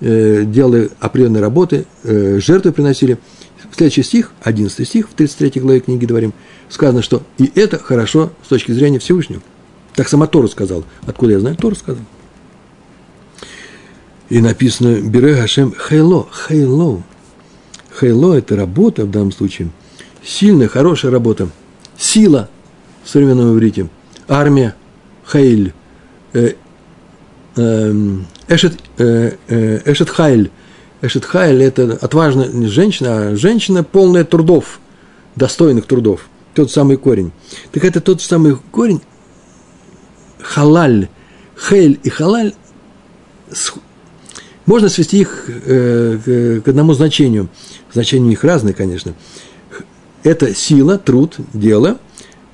э, 0.00 0.44
делали 0.44 0.90
определенные 1.00 1.42
работы, 1.42 1.86
э, 2.04 2.38
жертвы 2.40 2.72
приносили. 2.72 3.18
Следующий 3.74 4.04
стих, 4.04 4.32
11 4.42 4.86
стих, 4.88 5.08
в 5.08 5.14
33 5.14 5.60
главе 5.60 5.80
книги 5.80 6.06
говорим, 6.06 6.32
сказано, 6.70 7.02
что 7.02 7.22
и 7.36 7.50
это 7.54 7.78
хорошо 7.78 8.30
с 8.44 8.48
точки 8.48 8.72
зрения 8.72 8.98
Всевышнего. 8.98 9.42
Так 9.94 10.08
сама 10.08 10.26
Тора 10.26 10.46
сказал. 10.46 10.84
Откуда 11.06 11.32
я 11.32 11.40
знаю? 11.40 11.56
Тора 11.56 11.74
сказал. 11.74 12.02
И 14.28 14.40
написано 14.40 15.00
«Бире 15.00 15.36
Хашем 15.36 15.74
Хейло». 15.76 16.26
Хейло. 16.30 17.02
Хейло– 17.98 18.34
это 18.38 18.56
работа 18.56 19.04
в 19.04 19.10
данном 19.10 19.32
случае. 19.32 19.70
Сильная, 20.24 20.68
хорошая 20.68 21.12
работа. 21.12 21.48
Сила 21.96 22.48
в 23.04 23.08
современном 23.08 23.54
иврите. 23.54 23.88
Армия. 24.28 24.74
Хейль. 25.24 25.72
Э, 26.32 26.54
Эм, 27.56 28.26
Эшет, 28.48 28.78
э, 28.98 29.32
э, 29.48 29.80
Эшет 29.86 30.10
Хайль. 30.10 30.50
Эшет 31.00 31.24
Хайль– 31.24 31.62
это 31.64 31.98
отважная 32.00 32.50
женщина, 32.68 33.30
а 33.30 33.36
женщина, 33.36 33.82
полная 33.82 34.24
трудов, 34.24 34.78
достойных 35.36 35.86
трудов. 35.86 36.28
Тот 36.54 36.70
самый 36.70 36.96
корень. 36.96 37.32
Так 37.72 37.84
это 37.84 38.00
тот 38.00 38.20
самый 38.20 38.56
корень 38.70 39.00
халаль. 40.40 41.08
Хейль 41.58 41.98
и 42.02 42.10
халаль 42.10 42.54
можно 44.66 44.88
свести 44.88 45.20
их 45.20 45.48
э, 45.48 46.60
к 46.64 46.68
одному 46.68 46.92
значению. 46.92 47.48
Значения 47.92 48.26
у 48.26 48.30
них 48.30 48.44
разные, 48.44 48.74
конечно. 48.74 49.14
Это 50.22 50.54
сила, 50.54 50.98
труд, 50.98 51.36
дело. 51.52 51.98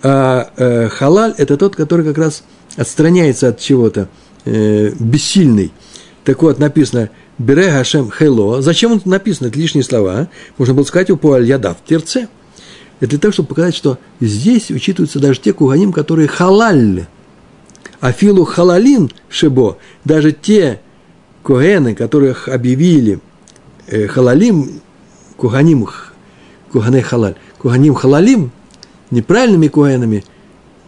А 0.02 0.88
халаль– 0.92 1.34
это 1.38 1.56
тот, 1.56 1.76
который 1.76 2.04
как 2.04 2.18
раз 2.18 2.44
отстраняется 2.76 3.48
от 3.48 3.58
чего-то– 3.58 4.08
э, 4.44 4.92
бессильный. 4.98 5.72
Так 6.24 6.42
вот, 6.42 6.58
написано 6.58 7.10
«Бере 7.38 7.70
Хашем 7.70 8.10
Хейло». 8.10 8.62
Зачем 8.62 8.92
он 8.92 9.02
написано? 9.04 9.48
Это 9.48 9.58
лишние 9.58 9.84
слова. 9.84 10.28
Можно 10.58 10.74
было 10.74 10.84
сказать 10.84 11.10
«Упу 11.10 11.32
аль 11.32 11.44
ядав 11.44 11.78
терце». 11.86 12.28
Это 13.00 13.10
для 13.10 13.18
того, 13.18 13.32
чтобы 13.32 13.48
показать, 13.48 13.74
что 13.74 13.98
здесь 14.20 14.70
учитываются 14.70 15.18
даже 15.18 15.40
те 15.40 15.52
куганим, 15.52 15.92
которые 15.92 16.28
халаль. 16.28 17.06
Афилу 18.00 18.44
халалин 18.44 19.10
шибо. 19.28 19.76
Даже 20.04 20.30
те 20.30 20.80
коэны, 21.42 21.94
которых 21.94 22.48
объявили 22.48 23.20
э, 23.86 24.06
халалим, 24.06 24.80
куганим, 25.36 25.88
кугане 26.70 27.02
халаль, 27.02 27.34
куганим 27.58 27.94
халалим, 27.94 28.50
неправильными 29.10 29.68
куэнами, 29.68 30.24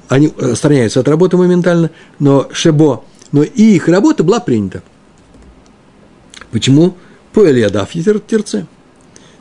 они 0.09 0.33
отстраняются 0.39 1.01
от 1.01 1.09
работы 1.09 1.37
моментально, 1.37 1.91
но 2.19 2.49
шебо– 2.53 3.05
но 3.35 3.43
и 3.43 3.75
их 3.75 3.89
работа 3.89 4.23
была 4.23 4.39
принята. 4.39 4.85
Почему? 6.53 6.97
По 7.33 7.51
Элиадав 7.51 7.91
терце. 7.91 8.67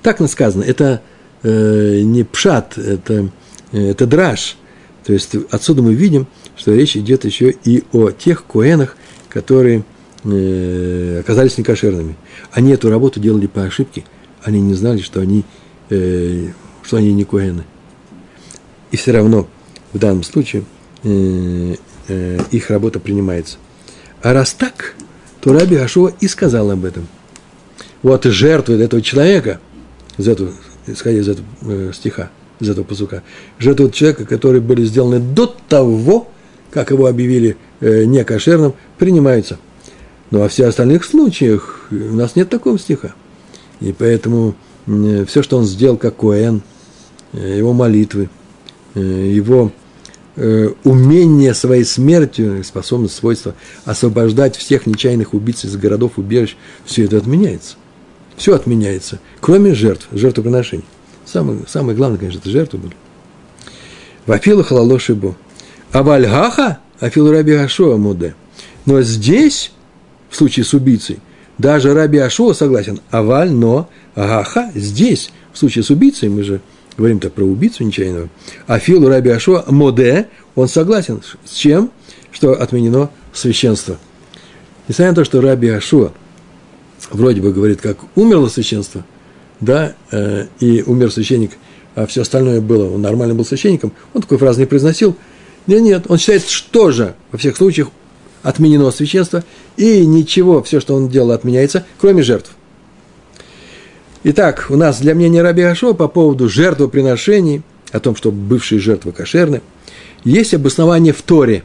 Так 0.01 0.19
нам 0.19 0.27
сказано. 0.27 0.63
Это 0.63 1.03
э, 1.43 2.01
не 2.01 2.23
пшат, 2.23 2.75
это, 2.75 3.29
э, 3.71 3.91
это 3.91 4.07
драж. 4.07 4.57
То 5.05 5.13
есть 5.13 5.35
отсюда 5.51 5.83
мы 5.83 5.93
видим, 5.93 6.25
что 6.57 6.73
речь 6.73 6.97
идет 6.97 7.23
еще 7.23 7.51
и 7.51 7.83
о 7.91 8.09
тех 8.09 8.45
коэнах, 8.45 8.97
которые 9.29 9.83
э, 10.23 11.19
оказались 11.19 11.57
некошерными. 11.57 12.15
Они 12.51 12.71
эту 12.71 12.89
работу 12.89 13.19
делали 13.19 13.47
по 13.47 13.63
ошибке. 13.63 14.03
Они 14.43 14.59
не 14.59 14.73
знали, 14.73 15.01
что 15.01 15.21
они, 15.21 15.43
э, 15.89 16.47
что 16.83 16.97
они 16.97 17.13
не 17.13 17.23
коэны. 17.23 17.63
И 18.91 18.97
все 18.97 19.11
равно 19.11 19.47
в 19.93 19.99
данном 19.99 20.23
случае 20.23 20.63
э, 21.03 21.75
э, 22.07 22.39
их 22.51 22.69
работа 22.69 22.99
принимается. 22.99 23.57
А 24.21 24.33
раз 24.33 24.53
так, 24.53 24.95
то 25.41 25.53
Раби 25.53 25.75
Ашуа 25.75 26.11
и 26.19 26.27
сказал 26.27 26.71
об 26.71 26.85
этом. 26.85 27.07
Вот 28.01 28.25
жертвы 28.25 28.75
этого 28.75 29.01
человека, 29.01 29.59
из 30.17 30.27
этого, 30.27 30.51
исходя 30.87 31.19
из 31.19 31.27
этого 31.27 31.47
э, 31.61 31.91
стиха, 31.93 32.29
из 32.59 32.69
этого 32.69 32.83
посука, 32.83 33.23
жертвы 33.59 33.91
человека, 33.91 34.25
которые 34.25 34.61
были 34.61 34.83
сделаны 34.83 35.19
до 35.19 35.47
того, 35.47 36.29
как 36.71 36.91
его 36.91 37.07
объявили 37.07 37.57
э, 37.79 38.05
некошерным, 38.05 38.73
принимаются. 38.97 39.59
Но 40.33 40.39
во 40.39 40.47
всех 40.47 40.69
остальных 40.69 41.05
случаях 41.05 41.85
у 41.91 42.15
нас 42.15 42.35
нет 42.35 42.49
такого 42.49 42.79
стиха. 42.79 43.13
И 43.79 43.93
поэтому 43.93 44.55
э, 44.87 45.25
все, 45.27 45.43
что 45.43 45.59
он 45.59 45.65
сделал 45.65 45.95
как 45.95 46.15
Коэн, 46.15 46.63
э, 47.33 47.57
его 47.59 47.71
молитвы, 47.73 48.29
э, 48.95 48.99
его 48.99 49.71
умение 50.83 51.53
своей 51.53 51.83
смертью, 51.83 52.63
способность, 52.63 53.13
свойства 53.13 53.53
освобождать 53.85 54.55
всех 54.55 54.87
нечаянных 54.87 55.35
убийц 55.35 55.65
из 55.65 55.77
городов, 55.77 56.13
убежищ, 56.15 56.55
все 56.83 57.03
это 57.03 57.17
отменяется. 57.17 57.75
Все 58.35 58.55
отменяется, 58.55 59.19
кроме 59.39 59.75
жертв, 59.75 60.07
жертвоприношений. 60.11 60.85
Самое, 61.27 61.59
самое 61.67 61.95
главное, 61.95 62.17
конечно, 62.17 62.39
это 62.39 62.49
жертвы 62.49 62.79
были. 62.79 62.95
Вапила 64.25 64.63
халало 64.63 64.97
шибо. 64.97 65.35
А 65.91 66.01
вальгаха, 66.01 66.79
афил 66.99 67.29
раби 67.29 67.53
Ашуа 67.53 67.97
муде. 67.97 68.33
Но 68.87 69.03
здесь, 69.03 69.71
в 70.33 70.35
случае 70.35 70.65
с 70.65 70.73
убийцей, 70.73 71.19
даже 71.59 71.93
раби 71.93 72.17
Ашуа 72.17 72.53
согласен. 72.53 72.99
Аваль, 73.11 73.51
но, 73.51 73.87
агаха, 74.15 74.71
здесь, 74.73 75.31
в 75.53 75.59
случае 75.59 75.83
с 75.83 75.91
убийцей, 75.91 76.29
мы 76.29 76.43
же 76.43 76.59
говорим 76.97 77.19
так 77.19 77.33
про 77.33 77.43
убийцу 77.43 77.83
нечаянного, 77.83 78.29
Афилу 78.65 79.07
Раби 79.07 79.29
Ашуа 79.29 79.63
Моде, 79.67 80.27
он 80.55 80.67
согласен 80.67 81.21
с 81.45 81.53
чем? 81.53 81.91
Что 82.31 82.53
отменено 82.53 83.11
священство. 83.31 83.99
Несмотря 84.87 85.11
на 85.11 85.15
то, 85.15 85.23
что 85.23 85.41
Раби 85.41 85.69
Ашуа 85.69 86.11
вроде 87.11 87.41
бы 87.41 87.53
говорит, 87.53 87.79
как 87.79 87.99
умерло 88.15 88.47
священство, 88.47 89.05
да, 89.59 89.95
э, 90.11 90.47
и 90.59 90.81
умер 90.81 91.11
священник, 91.11 91.51
а 91.93 92.07
все 92.07 92.21
остальное 92.21 92.59
было, 92.59 92.91
он 92.91 93.01
нормально 93.01 93.35
был 93.35 93.45
священником, 93.45 93.93
он 94.15 94.23
такой 94.23 94.39
фразы 94.39 94.61
не 94.61 94.65
произносил. 94.65 95.15
Нет, 95.67 95.81
нет, 95.81 96.05
он 96.09 96.17
считает, 96.17 96.47
что 96.47 96.91
же 96.91 97.13
во 97.31 97.37
всех 97.37 97.55
случаях 97.55 97.89
отменено 98.43 98.91
священство, 98.91 99.43
и 99.77 100.05
ничего, 100.05 100.61
все, 100.61 100.79
что 100.79 100.95
он 100.95 101.09
делал, 101.09 101.31
отменяется, 101.31 101.85
кроме 101.99 102.21
жертв. 102.21 102.51
Итак, 104.25 104.67
у 104.69 104.75
нас 104.75 105.01
для 105.01 105.15
мнения 105.15 105.41
Раби 105.41 105.63
Ашо 105.63 105.93
по 105.93 106.07
поводу 106.07 106.47
жертвоприношений, 106.47 107.63
о 107.91 107.99
том, 107.99 108.15
что 108.15 108.31
бывшие 108.31 108.79
жертвы 108.79 109.11
кошерны, 109.11 109.61
есть 110.23 110.53
обоснование 110.53 111.13
в 111.13 111.21
Торе, 111.21 111.63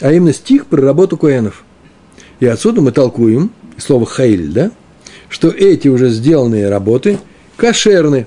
а 0.00 0.12
именно 0.12 0.32
стих 0.32 0.66
про 0.66 0.80
работу 0.80 1.16
Коэнов. 1.16 1.64
И 2.40 2.46
отсюда 2.46 2.80
мы 2.80 2.92
толкуем, 2.92 3.50
слово 3.76 4.06
«хаиль», 4.06 4.52
да, 4.52 4.70
что 5.28 5.48
эти 5.48 5.88
уже 5.88 6.08
сделанные 6.08 6.68
работы 6.68 7.18
кошерны, 7.56 8.26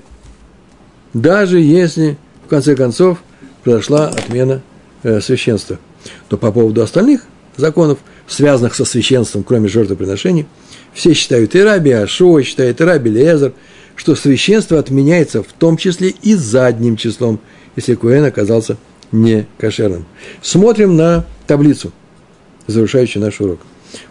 даже 1.12 1.60
если, 1.60 2.16
в 2.46 2.48
конце 2.48 2.76
концов, 2.76 3.18
произошла 3.62 4.08
отмена 4.08 4.62
э, 5.02 5.20
священства. 5.20 5.78
Но 6.30 6.36
по 6.36 6.52
поводу 6.52 6.82
остальных 6.82 7.24
законов, 7.56 7.98
связанных 8.26 8.74
со 8.74 8.84
священством, 8.84 9.44
кроме 9.44 9.68
жертвоприношений, 9.68 10.46
все 10.92 11.14
считают, 11.14 11.54
и 11.54 11.60
Раби 11.60 11.90
Ашо 11.90 12.42
считает, 12.42 12.80
и 12.80 12.84
Раби 12.84 13.10
Лезер, 13.10 13.52
что 13.96 14.14
священство 14.14 14.78
отменяется 14.78 15.42
в 15.42 15.52
том 15.58 15.76
числе 15.76 16.14
и 16.22 16.34
задним 16.34 16.96
числом, 16.96 17.40
если 17.76 17.94
Куэн 17.94 18.24
оказался 18.24 18.76
не 19.10 19.46
кошерным. 19.58 20.06
Смотрим 20.40 20.96
на 20.96 21.26
таблицу, 21.46 21.92
завершающую 22.66 23.22
наш 23.22 23.40
урок. 23.40 23.60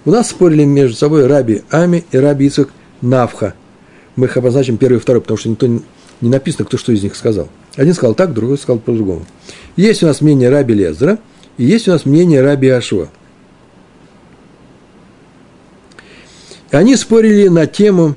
У 0.06 0.12
нас 0.12 0.30
спорили 0.30 0.64
между 0.64 0.96
собой 0.96 1.26
Раби 1.26 1.64
Ами 1.72 2.06
и 2.12 2.18
Раби 2.18 2.48
Ицак 2.48 2.70
Навха. 3.02 3.56
Мы 4.16 4.28
их 4.28 4.38
обозначим 4.38 4.78
первый 4.78 4.98
и 4.98 5.00
второй, 5.00 5.22
потому 5.22 5.38
что 5.38 5.50
никто 5.50 5.68
не 5.68 6.30
написано, 6.30 6.66
кто 6.66 6.78
что 6.78 6.92
из 6.92 7.02
них 7.02 7.16
сказал. 7.16 7.50
Один 7.76 7.94
сказал 7.94 8.14
так, 8.14 8.34
другой 8.34 8.58
сказал 8.58 8.80
по-другому. 8.80 9.26
Есть 9.76 10.04
у 10.04 10.06
нас 10.06 10.22
мнение 10.22 10.50
Раби 10.50 10.74
Лезера, 10.74 11.18
и 11.58 11.66
есть 11.66 11.88
у 11.88 11.92
нас 11.92 12.06
мнение 12.06 12.42
Раби 12.42 12.70
Ашуа. 12.70 13.10
Они 16.72 16.96
спорили 16.96 17.50
на 17.50 17.68
тему, 17.68 18.16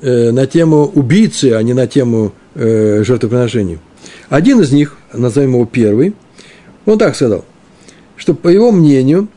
э, 0.00 0.30
на 0.30 0.46
тему 0.46 0.90
убийцы, 0.94 1.52
а 1.52 1.62
не 1.62 1.74
на 1.74 1.86
тему 1.86 2.32
э, 2.54 3.02
жертвоприношения. 3.04 3.78
Один 4.28 4.60
из 4.60 4.72
них, 4.72 4.96
назовем 5.12 5.52
его 5.52 5.66
первый, 5.66 6.14
он 6.86 6.98
так 6.98 7.14
сказал, 7.14 7.44
что 8.16 8.34
по 8.34 8.48
его 8.48 8.72
мнению 8.72 9.28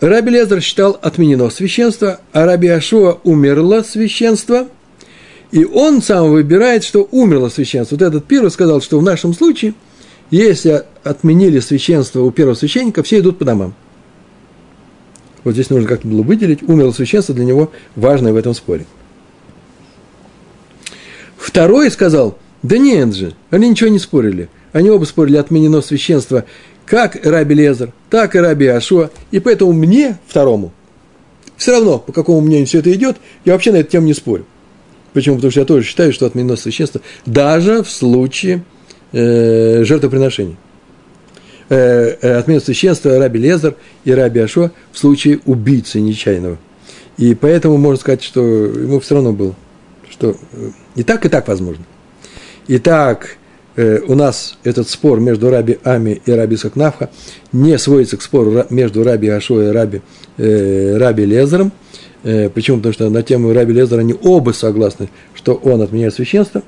Раби 0.00 0.30
Лезер 0.30 0.60
считал 0.60 0.98
отменено 1.00 1.48
священство, 1.48 2.20
а 2.32 2.44
Раби 2.44 2.68
Ашуа 2.68 3.18
умерло 3.24 3.82
священство, 3.82 4.68
и 5.52 5.64
он 5.64 6.02
сам 6.02 6.30
выбирает, 6.30 6.84
что 6.84 7.08
умерло 7.12 7.48
священство. 7.48 7.96
Вот 7.96 8.02
этот 8.02 8.26
первый 8.26 8.50
сказал, 8.50 8.82
что 8.82 8.98
в 8.98 9.02
нашем 9.02 9.32
случае, 9.32 9.74
если 10.30 10.84
отменили 11.04 11.60
священство 11.60 12.22
у 12.22 12.30
первого 12.30 12.54
священника, 12.54 13.02
все 13.02 13.20
идут 13.20 13.38
по 13.38 13.44
домам. 13.44 13.74
Вот 15.44 15.52
здесь 15.52 15.70
нужно 15.70 15.88
как-то 15.88 16.08
было 16.08 16.22
выделить. 16.22 16.62
Умерло 16.62 16.90
священство 16.90 17.34
для 17.34 17.44
него 17.44 17.70
важное 17.94 18.32
в 18.32 18.36
этом 18.36 18.52
споре. 18.52 18.86
Второй 21.36 21.90
сказал, 21.90 22.36
да 22.62 22.78
нет 22.78 23.14
же, 23.14 23.34
они 23.50 23.68
ничего 23.68 23.88
не 23.88 24.00
спорили. 24.00 24.48
Они 24.72 24.90
оба 24.90 25.04
спорили, 25.04 25.36
отменено 25.36 25.80
священство 25.80 26.44
как 26.84 27.24
Раби 27.24 27.54
Лезер, 27.54 27.92
так 28.10 28.34
и 28.34 28.38
Раби 28.38 28.66
Ашуа. 28.66 29.10
И 29.30 29.38
поэтому 29.38 29.72
мне, 29.72 30.18
второму, 30.26 30.72
все 31.56 31.72
равно, 31.72 31.98
по 31.98 32.12
какому 32.12 32.40
мнению 32.40 32.66
все 32.66 32.80
это 32.80 32.92
идет, 32.92 33.16
я 33.44 33.52
вообще 33.52 33.72
на 33.72 33.76
эту 33.76 33.92
тему 33.92 34.06
не 34.06 34.14
спорю. 34.14 34.44
Почему? 35.12 35.36
Потому 35.36 35.50
что 35.50 35.60
я 35.60 35.66
тоже 35.66 35.86
считаю, 35.86 36.12
что 36.12 36.26
отменено 36.26 36.56
священство 36.56 37.00
даже 37.24 37.82
в 37.82 37.90
случае 37.90 38.64
э, 39.16 39.84
жертвоприношений. 39.84 40.56
Э, 41.68 42.16
э, 42.20 42.38
отмена 42.38 42.60
священства 42.60 43.18
Раби 43.18 43.40
Лезер 43.40 43.74
и 44.04 44.12
Раби 44.12 44.40
Ашо 44.40 44.70
в 44.92 44.98
случае 44.98 45.40
убийцы 45.46 46.00
нечаянного. 46.00 46.58
И 47.16 47.34
поэтому 47.34 47.76
можно 47.78 47.98
сказать, 47.98 48.22
что 48.22 48.40
ему 48.42 49.00
все 49.00 49.14
равно 49.14 49.32
было, 49.32 49.54
что 50.10 50.36
э, 50.52 50.70
и 50.94 51.02
так, 51.02 51.24
и 51.24 51.28
так 51.28 51.48
возможно. 51.48 51.84
Итак, 52.68 53.36
э, 53.74 54.00
у 54.06 54.14
нас 54.14 54.58
этот 54.64 54.88
спор 54.88 55.18
между 55.18 55.50
Раби 55.50 55.78
Ами 55.82 56.20
и 56.24 56.30
Раби 56.30 56.56
Сакнавха 56.56 57.10
не 57.52 57.78
сводится 57.78 58.16
к 58.16 58.22
спору 58.22 58.64
между 58.70 59.02
Раби 59.02 59.28
Ашо 59.28 59.62
и 59.62 59.72
Раби, 59.72 60.02
э, 60.36 60.96
Раби 60.98 61.24
Лезером. 61.24 61.72
Э, 62.22 62.48
почему? 62.50 62.76
Потому 62.76 62.92
что 62.92 63.10
на 63.10 63.22
тему 63.22 63.52
Раби 63.52 63.72
Лезера 63.72 64.00
они 64.00 64.14
оба 64.22 64.52
согласны, 64.52 65.08
что 65.34 65.54
он 65.54 65.80
отменяет 65.80 66.14
священство. 66.14 66.62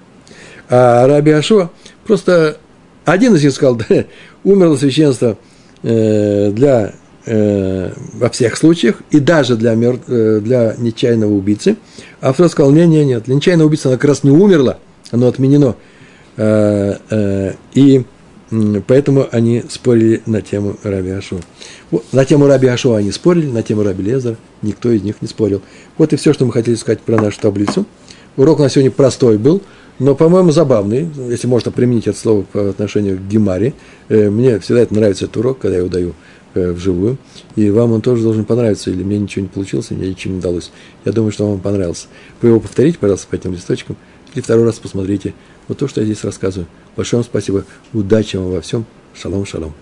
А 0.70 1.06
Раби 1.06 1.30
Ашо 1.30 1.70
просто 2.08 2.56
один 3.04 3.36
из 3.36 3.44
них 3.44 3.52
сказал, 3.52 3.76
да, 3.88 4.06
умерло 4.42 4.76
священство 4.76 5.38
э, 5.82 6.50
для, 6.50 6.94
э, 7.26 7.92
во 8.14 8.28
всех 8.30 8.56
случаях, 8.56 9.02
и 9.10 9.20
даже 9.20 9.56
для, 9.56 9.74
мер, 9.74 10.00
э, 10.08 10.40
для 10.42 10.74
нечаянного 10.76 11.32
убийцы. 11.32 11.76
А 12.20 12.32
второй 12.32 12.50
сказал, 12.50 12.72
нет, 12.72 12.88
нет, 12.88 13.06
нет, 13.06 13.24
для 13.24 13.36
нечаянного 13.36 13.68
убийцы 13.68 13.86
оно 13.86 13.96
как 13.96 14.06
раз 14.06 14.24
не 14.24 14.30
умерло, 14.30 14.78
оно 15.12 15.28
отменено. 15.28 15.76
И 17.74 18.04
поэтому 18.86 19.26
они 19.32 19.64
спорили 19.68 20.22
на 20.24 20.40
тему 20.40 20.76
Раби 20.84 21.10
Ашо. 21.10 21.40
На 22.12 22.24
тему 22.24 22.46
Раби 22.46 22.68
Ашо 22.68 22.94
они 22.94 23.10
спорили, 23.10 23.50
на 23.50 23.64
тему 23.64 23.82
Раби 23.82 24.04
Лезера 24.04 24.36
никто 24.62 24.90
из 24.90 25.02
них 25.02 25.16
не 25.20 25.26
спорил. 25.26 25.62
Вот 25.98 26.12
и 26.12 26.16
все, 26.16 26.32
что 26.32 26.46
мы 26.46 26.52
хотели 26.52 26.76
сказать 26.76 27.00
про 27.00 27.20
нашу 27.20 27.40
таблицу. 27.40 27.86
Урок 28.36 28.60
у 28.60 28.62
нас 28.62 28.72
сегодня 28.72 28.92
простой 28.92 29.36
был– 29.36 29.62
но, 29.98 30.14
по-моему, 30.14 30.52
забавный, 30.52 31.08
если 31.28 31.46
можно 31.46 31.72
применить 31.72 32.06
это 32.06 32.18
слово 32.18 32.42
по 32.42 32.70
отношению 32.70 33.18
к 33.18 33.22
Гемаре. 33.22 33.74
Э, 34.08 34.30
мне 34.30 34.58
всегда 34.60 34.82
это 34.82 34.94
нравится 34.94 35.24
этот 35.24 35.38
урок, 35.38 35.58
когда 35.58 35.76
я 35.76 35.80
его 35.80 35.90
даю 35.90 36.14
э, 36.54 36.70
вживую, 36.70 37.18
и 37.56 37.70
вам 37.70 37.92
он 37.92 38.00
тоже 38.00 38.22
должен 38.22 38.44
понравиться, 38.44 38.90
или 38.90 39.02
мне 39.02 39.18
ничего 39.18 39.42
не 39.42 39.48
получилось, 39.48 39.90
мне 39.90 40.08
ничего 40.08 40.34
не 40.34 40.40
удалось. 40.40 40.70
Я 41.04 41.12
думаю, 41.12 41.32
что 41.32 41.50
вам 41.50 41.60
понравился. 41.60 42.06
Вы 42.40 42.50
его 42.50 42.60
повторите, 42.60 42.98
пожалуйста, 42.98 43.26
по 43.28 43.34
этим 43.34 43.52
листочкам, 43.52 43.96
или 44.34 44.42
второй 44.42 44.64
раз 44.64 44.76
посмотрите 44.78 45.34
вот 45.66 45.78
то, 45.78 45.88
что 45.88 46.00
я 46.00 46.06
здесь 46.06 46.22
рассказываю. 46.22 46.68
Большое 46.96 47.18
вам 47.22 47.24
спасибо, 47.24 47.64
удачи 47.92 48.36
вам 48.36 48.50
во 48.50 48.60
всем, 48.60 48.84
шалом, 49.14 49.44
шалом. 49.46 49.74